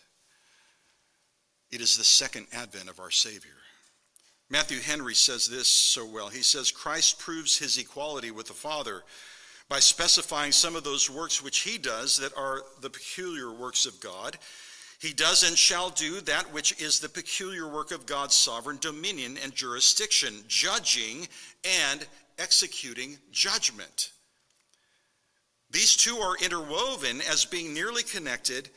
[1.71, 3.62] It is the second advent of our Savior.
[4.53, 6.29] Matthew Henry says this so well.
[6.29, 9.01] He says, Christ proves his equality with the Father
[9.67, 13.99] by specifying some of those works which he does that are the peculiar works of
[13.99, 14.37] God.
[14.99, 19.39] He does and shall do that which is the peculiar work of God's sovereign dominion
[19.43, 21.27] and jurisdiction, judging
[21.81, 22.05] and
[22.37, 24.11] executing judgment.
[25.71, 28.69] These two are interwoven as being nearly connected,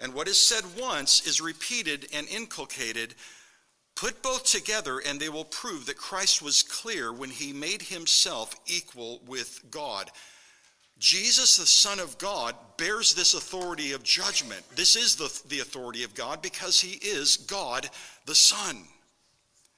[0.00, 3.14] and what is said once is repeated and inculcated
[3.94, 8.54] Put both together, and they will prove that Christ was clear when he made himself
[8.66, 10.10] equal with God.
[10.98, 14.62] Jesus, the Son of God, bears this authority of judgment.
[14.74, 17.88] This is the, the authority of God because he is God
[18.26, 18.84] the Son.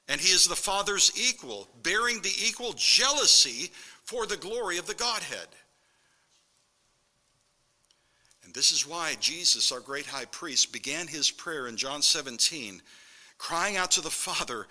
[0.07, 3.71] And he is the Father's equal, bearing the equal jealousy
[4.03, 5.47] for the glory of the Godhead.
[8.45, 12.81] And this is why Jesus, our great high priest, began his prayer in John 17
[13.37, 14.67] crying out to the Father,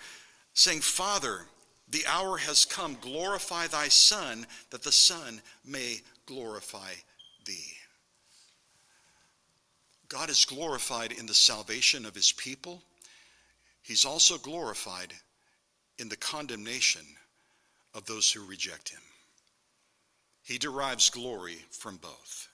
[0.53, 1.41] saying, Father,
[1.89, 2.97] the hour has come.
[3.01, 6.91] Glorify thy Son, that the Son may glorify
[7.45, 7.73] thee.
[10.09, 12.81] God is glorified in the salvation of his people.
[13.81, 15.13] He's also glorified
[15.97, 17.05] in the condemnation
[17.93, 19.01] of those who reject him.
[20.43, 22.46] He derives glory from both.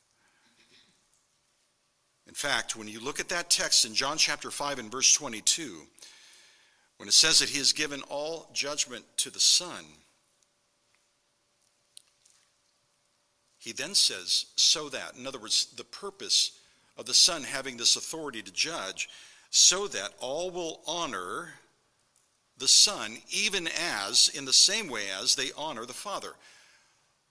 [2.28, 5.82] In fact, when you look at that text in John chapter 5 and verse 22,
[6.98, 9.84] when it says that he has given all judgment to the Son,
[13.58, 16.60] he then says, so that, in other words, the purpose
[16.98, 19.10] of the Son having this authority to judge,
[19.50, 21.50] so that all will honor
[22.58, 26.34] the Son, even as, in the same way as they honor the Father.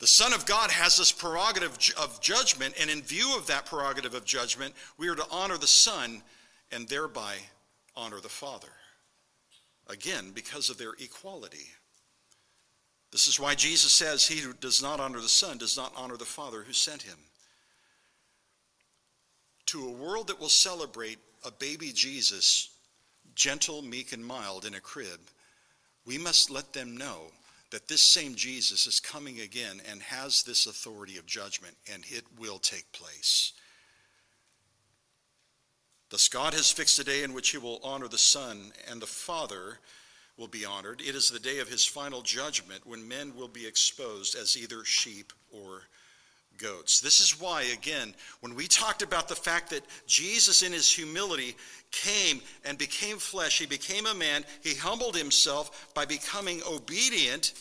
[0.03, 4.15] The Son of God has this prerogative of judgment, and in view of that prerogative
[4.15, 6.25] of judgment, we are to honor the Son
[6.73, 7.37] and thereby
[7.95, 8.73] honor the Father.
[9.87, 11.69] Again, because of their equality.
[13.13, 16.17] This is why Jesus says, He who does not honor the Son does not honor
[16.17, 17.19] the Father who sent him.
[19.67, 22.71] To a world that will celebrate a baby Jesus,
[23.37, 25.21] gentle, meek, and mild in a crib,
[26.05, 27.31] we must let them know
[27.73, 32.25] that this same Jesus is coming again and has this authority of judgment, and it
[32.39, 33.53] will take place.
[36.11, 39.07] Thus, God has fixed a day in which he will honor the Son, and the
[39.07, 39.79] Father
[40.37, 41.01] will be honored.
[41.01, 44.85] It is the day of his final judgment when men will be exposed as either
[44.85, 45.85] sheep or
[46.59, 47.01] goats.
[47.01, 51.57] This is why, again, when we talked about the fact that Jesus, in his humility,
[51.91, 57.53] came and became flesh, he became a man, he humbled himself by becoming obedient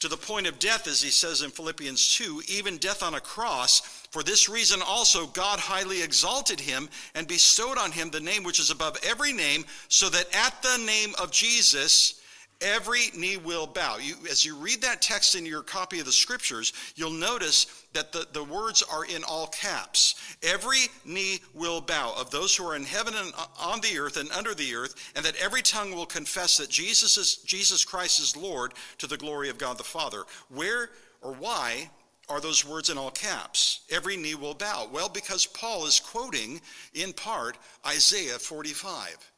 [0.00, 3.20] to the point of death, as he says in Philippians 2, even death on a
[3.20, 3.80] cross.
[4.10, 8.58] For this reason also God highly exalted him and bestowed on him the name which
[8.58, 12.20] is above every name, so that at the name of Jesus,
[12.62, 13.98] every knee will bow.
[13.98, 18.12] You, as you read that text in your copy of the scriptures, you'll notice that
[18.12, 20.14] the, the words are in all caps.
[20.42, 24.30] Every knee will bow of those who are in heaven and on the earth and
[24.32, 28.36] under the earth, and that every tongue will confess that Jesus is Jesus Christ is
[28.36, 30.22] Lord to the glory of God the Father.
[30.48, 30.90] Where
[31.20, 31.90] or why
[32.28, 33.80] are those words in all caps?
[33.90, 34.88] Every knee will bow.
[34.90, 36.60] Well, because Paul is quoting
[36.94, 39.31] in part Isaiah 45.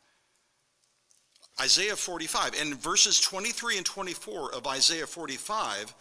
[1.60, 2.60] Isaiah 45.
[2.60, 5.94] And verses 23 and 24 of Isaiah 45,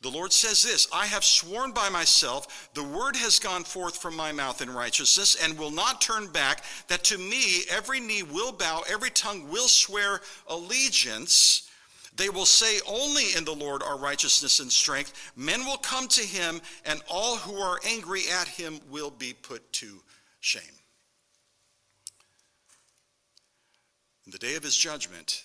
[0.00, 4.14] the Lord says this I have sworn by myself, the word has gone forth from
[4.14, 8.52] my mouth in righteousness and will not turn back, that to me every knee will
[8.52, 11.68] bow, every tongue will swear allegiance.
[12.16, 15.32] They will say, Only in the Lord are righteousness and strength.
[15.36, 19.72] Men will come to him, and all who are angry at him will be put
[19.74, 20.00] to
[20.40, 20.77] shame.
[24.28, 25.42] In the day of his judgment,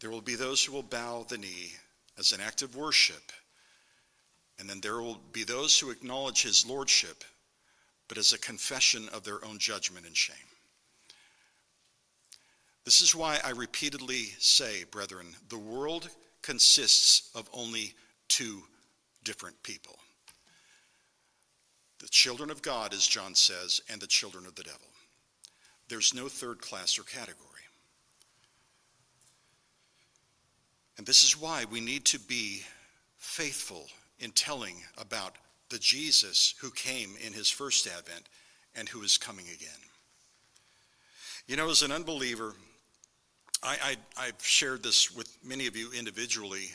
[0.00, 1.72] there will be those who will bow the knee
[2.18, 3.32] as an act of worship
[4.58, 7.24] And then there will be those who acknowledge his lordship,
[8.06, 10.36] but as a confession of their own judgment and shame.
[12.84, 16.10] This is why I repeatedly say, brethren, the world
[16.42, 17.94] consists of only
[18.28, 18.62] two
[19.24, 19.98] different people
[21.98, 24.86] the children of God, as John says, and the children of the devil.
[25.88, 27.44] There's no third class or category.
[30.98, 32.62] And this is why we need to be
[33.16, 33.86] faithful
[34.18, 35.36] in telling about
[35.70, 38.28] the Jesus who came in his first advent
[38.74, 39.68] and who is coming again.
[41.46, 42.54] You know, as an unbeliever,
[43.62, 46.70] I, I, have shared this with many of you individually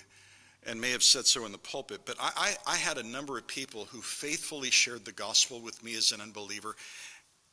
[0.66, 3.38] and may have said so in the pulpit, but I, I, I had a number
[3.38, 6.76] of people who faithfully shared the gospel with me as an unbeliever,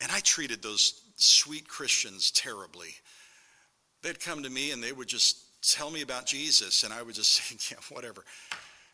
[0.01, 2.95] and I treated those sweet Christians terribly.
[4.03, 7.15] They'd come to me and they would just tell me about Jesus, and I would
[7.15, 8.25] just say, yeah, whatever,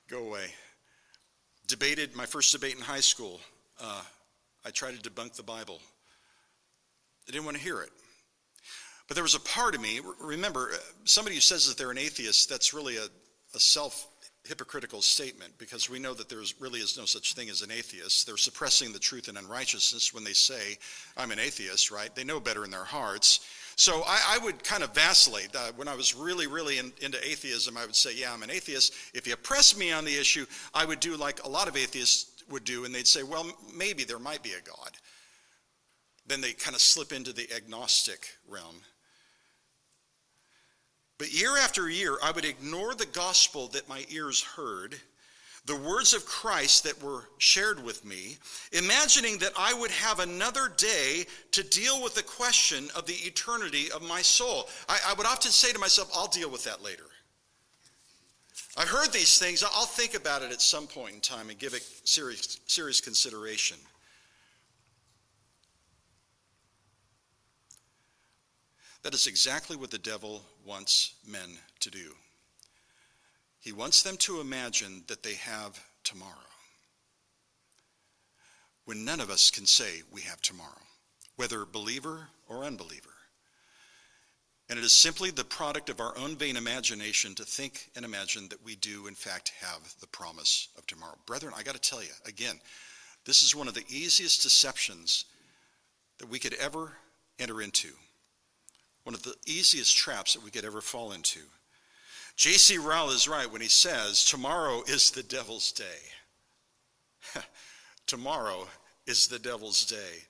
[0.08, 0.46] go away.
[1.66, 3.40] Debated my first debate in high school.
[3.80, 4.02] Uh,
[4.64, 5.80] I tried to debunk the Bible.
[7.26, 7.90] They didn't want to hear it.
[9.08, 11.98] But there was a part of me, remember, uh, somebody who says that they're an
[11.98, 13.06] atheist, that's really a,
[13.54, 14.08] a self
[14.49, 18.26] hypocritical statement because we know that there really is no such thing as an atheist.
[18.26, 20.76] They're suppressing the truth and unrighteousness when they say,
[21.16, 22.14] I'm an atheist, right?
[22.14, 23.40] They know better in their hearts.
[23.76, 25.55] So I, I would kind of vacillate.
[25.55, 28.51] Uh, when I was really, really in, into atheism, I would say, Yeah, I'm an
[28.51, 28.94] atheist.
[29.12, 32.42] If you press me on the issue, I would do like a lot of atheists
[32.51, 34.92] would do, and they'd say, Well, maybe there might be a God.
[36.26, 38.76] Then they kind of slip into the agnostic realm.
[41.18, 44.96] But year after year, I would ignore the gospel that my ears heard,
[45.64, 48.36] the words of Christ that were shared with me,
[48.72, 53.90] imagining that I would have another day to deal with the question of the eternity
[53.90, 54.68] of my soul.
[54.88, 57.06] I, I would often say to myself, I'll deal with that later.
[58.76, 61.72] I've heard these things, I'll think about it at some point in time and give
[61.72, 63.78] it serious, serious consideration.
[69.07, 72.16] That is exactly what the devil wants men to do.
[73.61, 76.32] He wants them to imagine that they have tomorrow.
[78.84, 80.82] When none of us can say we have tomorrow,
[81.36, 83.14] whether believer or unbeliever.
[84.68, 88.48] And it is simply the product of our own vain imagination to think and imagine
[88.48, 91.16] that we do, in fact, have the promise of tomorrow.
[91.26, 92.59] Brethren, I got to tell you, again,
[93.24, 95.26] this is one of the easiest deceptions
[96.18, 96.94] that we could ever
[97.38, 97.92] enter into
[99.07, 101.38] one of the easiest traps that we could ever fall into.
[102.34, 102.76] J.C.
[102.76, 105.84] Ryle is right when he says, Tomorrow is the devil's day.
[108.09, 108.66] Tomorrow
[109.07, 110.24] is the devil's day.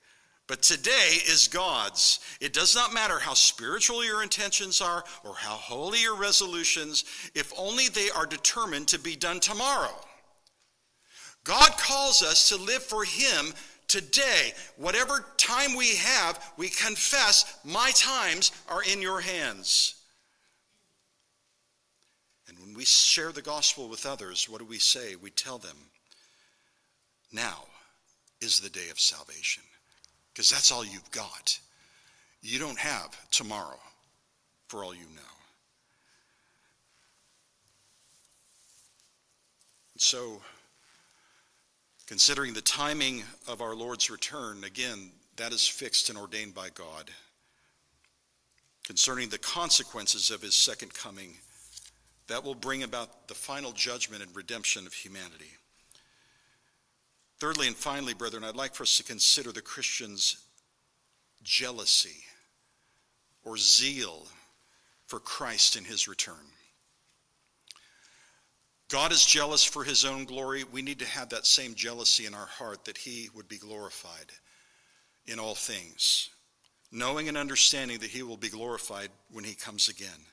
[0.45, 2.19] But today is God's.
[2.39, 7.03] It does not matter how spiritual your intentions are or how holy your resolutions,
[7.33, 9.99] if only they are determined to be done tomorrow.
[11.43, 13.55] God calls us to live for Him
[13.87, 19.95] Today, whatever time we have, we confess, My times are in your hands.
[22.49, 25.15] And when we share the gospel with others, what do we say?
[25.15, 25.77] We tell them,
[27.31, 27.63] Now
[28.41, 29.63] is the day of salvation.
[30.33, 31.57] Because that's all you've got.
[32.41, 33.79] You don't have tomorrow,
[34.67, 35.21] for all you know.
[39.97, 40.41] So,
[42.07, 47.11] Considering the timing of our Lord's return, again, that is fixed and ordained by God.
[48.85, 51.33] Concerning the consequences of his second coming,
[52.27, 55.51] that will bring about the final judgment and redemption of humanity.
[57.39, 60.37] Thirdly and finally, brethren, I'd like for us to consider the Christian's
[61.43, 62.23] jealousy
[63.43, 64.25] or zeal
[65.07, 66.35] for Christ in his return.
[68.89, 70.63] God is jealous for his own glory.
[70.63, 74.31] We need to have that same jealousy in our heart that he would be glorified
[75.25, 76.29] in all things,
[76.89, 80.25] knowing and understanding that he will be glorified when he comes again.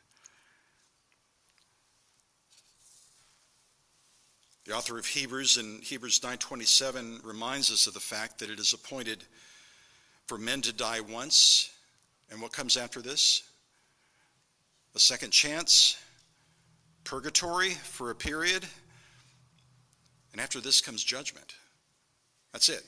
[4.66, 8.72] The author of Hebrews in Hebrews 9:27 reminds us of the fact that it is
[8.72, 9.24] appointed
[10.26, 11.70] for men to die once,
[12.30, 13.42] and what comes after this?
[14.94, 15.96] A second chance,
[17.04, 18.64] purgatory for a period,
[20.32, 21.54] and after this comes judgment.
[22.52, 22.82] That's it.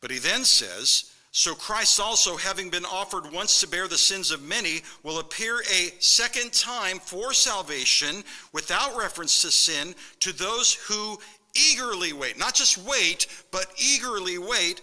[0.00, 4.30] But he then says, So Christ also, having been offered once to bear the sins
[4.30, 8.22] of many, will appear a second time for salvation
[8.52, 11.18] without reference to sin to those who
[11.54, 12.38] eagerly wait.
[12.38, 14.80] Not just wait, but eagerly wait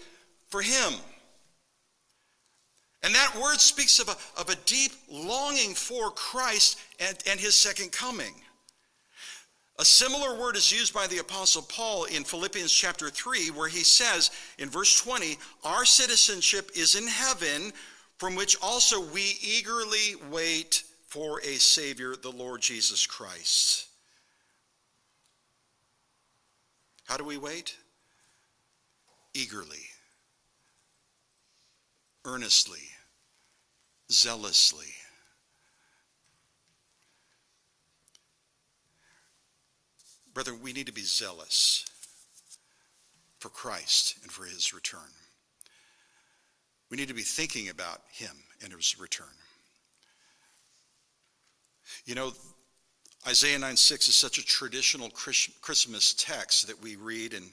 [0.49, 0.93] for him.
[3.03, 7.53] And that word speaks of a, of a deep longing for Christ and, and his
[7.53, 8.33] second coming.
[9.79, 13.83] A similar word is used by the Apostle Paul in Philippians chapter 3, where he
[13.83, 17.73] says in verse 20, Our citizenship is in heaven,
[18.17, 23.87] from which also we eagerly wait for a Savior, the Lord Jesus Christ.
[27.05, 27.75] How do we wait?
[29.33, 29.83] Eagerly,
[32.25, 32.92] earnestly,
[34.11, 34.87] zealously.
[40.33, 41.85] Brother, we need to be zealous
[43.39, 45.01] for Christ and for his return.
[46.89, 48.31] We need to be thinking about him
[48.63, 49.27] and his return.
[52.05, 52.33] You know,
[53.27, 57.51] Isaiah 9 6 is such a traditional Christmas text that we read, and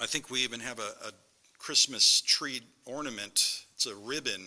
[0.00, 1.12] I think we even have a, a
[1.58, 3.64] Christmas tree ornament.
[3.74, 4.46] It's a ribbon.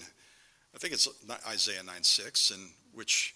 [0.76, 1.08] I think it's
[1.48, 3.36] Isaiah 9 6, and which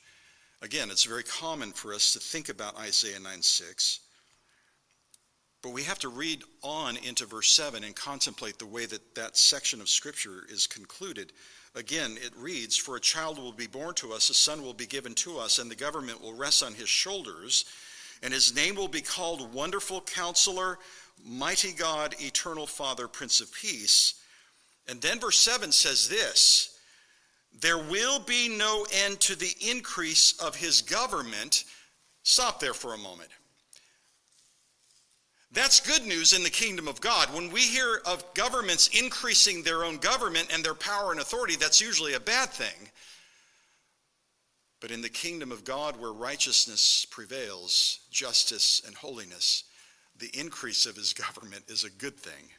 [0.61, 3.99] Again, it's very common for us to think about Isaiah 9 6.
[5.61, 9.37] But we have to read on into verse 7 and contemplate the way that that
[9.37, 11.31] section of Scripture is concluded.
[11.75, 14.87] Again, it reads For a child will be born to us, a son will be
[14.87, 17.65] given to us, and the government will rest on his shoulders,
[18.23, 20.79] and his name will be called Wonderful Counselor,
[21.23, 24.15] Mighty God, Eternal Father, Prince of Peace.
[24.87, 26.76] And then verse 7 says this
[27.59, 31.63] there will be no end to the increase of his government.
[32.23, 33.29] Stop there for a moment.
[35.51, 37.33] That's good news in the kingdom of God.
[37.33, 41.81] When we hear of governments increasing their own government and their power and authority, that's
[41.81, 42.91] usually a bad thing.
[44.79, 49.63] But in the kingdom of God, where righteousness prevails, justice and holiness,
[50.19, 52.49] the increase of his government is a good thing.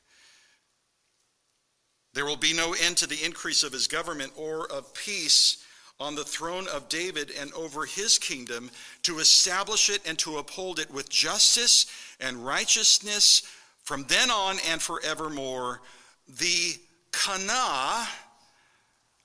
[2.18, 5.58] There will be no end to the increase of his government or of peace
[6.00, 8.72] on the throne of David and over his kingdom
[9.04, 11.86] to establish it and to uphold it with justice
[12.18, 13.42] and righteousness
[13.84, 15.80] from then on and forevermore.
[16.26, 16.80] The
[17.12, 18.08] Kana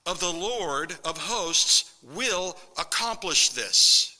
[0.05, 4.15] of the Lord of hosts will accomplish this.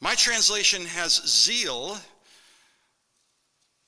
[0.00, 1.96] My translation has zeal,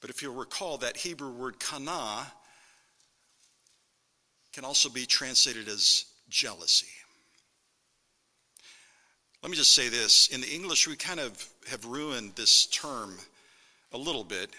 [0.01, 2.33] but if you'll recall that Hebrew word kana
[4.61, 6.87] can also be translated as jealousy.
[9.43, 10.29] Let me just say this.
[10.29, 13.17] In the English, we kind of have ruined this term
[13.95, 14.51] a little bit.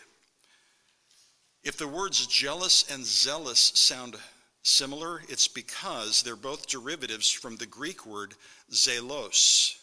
[1.63, 4.15] If the words jealous and zealous sound
[4.63, 8.33] similar, it's because they're both derivatives from the Greek word
[8.71, 9.75] zelos,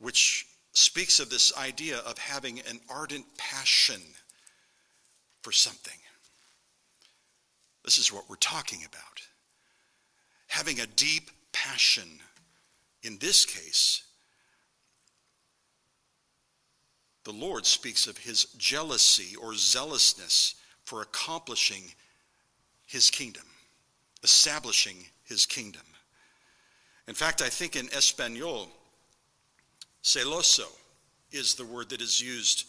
[0.00, 4.00] which speaks of this idea of having an ardent passion
[5.42, 6.01] for something.
[7.84, 9.20] This is what we're talking about.
[10.48, 12.08] Having a deep passion,
[13.02, 14.02] in this case,
[17.24, 21.82] the Lord speaks of his jealousy or zealousness for accomplishing
[22.86, 23.44] his kingdom,
[24.22, 25.82] establishing his kingdom.
[27.08, 28.68] In fact, I think in Espanol,
[30.02, 30.66] celoso
[31.30, 32.66] is the word that is used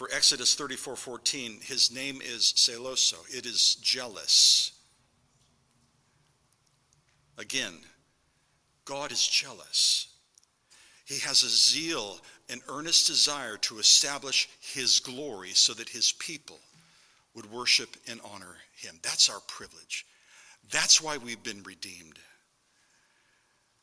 [0.00, 3.22] for Exodus 34:14, his name is celoso.
[3.28, 4.72] It is jealous.
[7.36, 7.84] Again,
[8.86, 10.06] God is jealous.
[11.04, 16.62] He has a zeal, an earnest desire to establish his glory so that his people
[17.34, 18.98] would worship and honor him.
[19.02, 20.06] That's our privilege.
[20.70, 22.18] That's why we've been redeemed.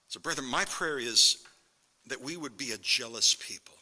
[0.08, 1.46] So, brethren, my prayer is
[2.08, 3.77] that we would be a jealous people.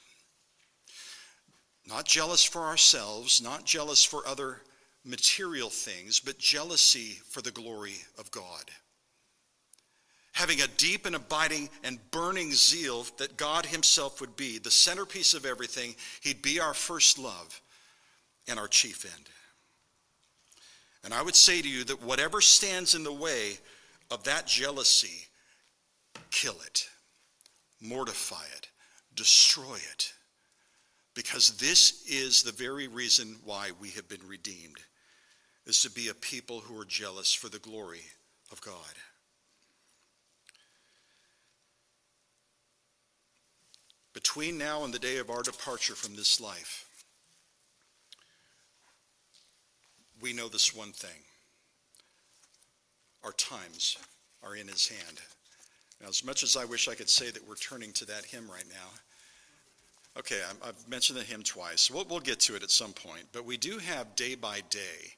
[1.88, 4.62] Not jealous for ourselves, not jealous for other
[5.04, 8.72] material things, but jealousy for the glory of God.
[10.34, 15.34] Having a deep and abiding and burning zeal that God Himself would be the centerpiece
[15.34, 17.62] of everything, He'd be our first love
[18.48, 19.30] and our chief end.
[21.04, 23.60] And I would say to you that whatever stands in the way
[24.10, 25.28] of that jealousy,
[26.32, 26.90] kill it,
[27.80, 28.70] mortify it,
[29.16, 30.14] destroy it
[31.16, 34.78] because this is the very reason why we have been redeemed,
[35.66, 38.04] is to be a people who are jealous for the glory
[38.52, 38.76] of God.
[44.14, 46.86] Between now and the day of our departure from this life,
[50.22, 51.24] we know this one thing
[53.24, 53.98] our times
[54.44, 55.20] are in his hand.
[56.02, 58.50] Now, as much as I wish I could say that we're turning to that hymn
[58.50, 58.90] right now,
[60.18, 61.92] Okay, i have mentioned the hymn twice.
[61.92, 63.26] We'll, get to it at some point.
[63.34, 65.14] But we do have Day by Day,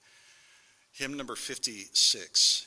[0.94, 2.66] hymn number 56.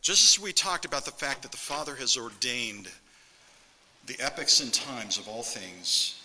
[0.00, 2.88] Just as we talked about the fact that the Father has ordained
[4.06, 6.20] the epochs and times of all things,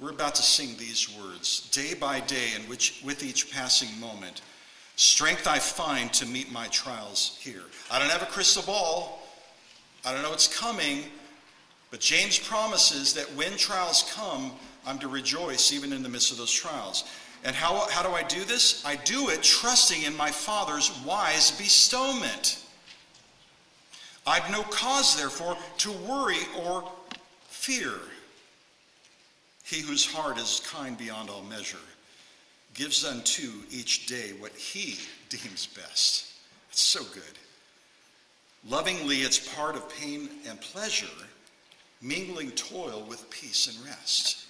[0.00, 4.40] we're about to sing these words day by day, and which, with each passing moment,
[4.96, 7.62] strength I find to meet my trials here.
[7.90, 9.19] I don't have a crystal ball,
[10.04, 11.04] I don't know what's coming,
[11.90, 14.52] but James promises that when trials come,
[14.86, 17.04] I'm to rejoice even in the midst of those trials.
[17.44, 18.84] And how, how do I do this?
[18.84, 22.64] I do it trusting in my Father's wise bestowment.
[24.26, 26.90] I've no cause, therefore, to worry or
[27.48, 27.94] fear.
[29.64, 31.78] He whose heart is kind beyond all measure
[32.74, 34.98] gives unto each day what he
[35.28, 36.32] deems best.
[36.70, 37.38] It's so good.
[38.68, 41.06] Lovingly, it's part of pain and pleasure,
[42.02, 44.46] mingling toil with peace and rest.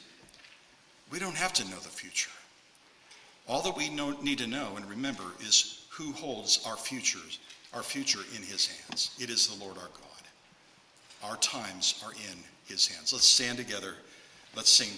[1.12, 2.30] We don't have to know the future.
[3.48, 7.38] All that we know, need to know and remember is who holds our futures,
[7.74, 9.10] our future in his hands.
[9.20, 11.30] It is the Lord our God.
[11.30, 13.12] Our times are in his hands.
[13.12, 13.94] Let's stand together.
[14.56, 14.88] Let's sing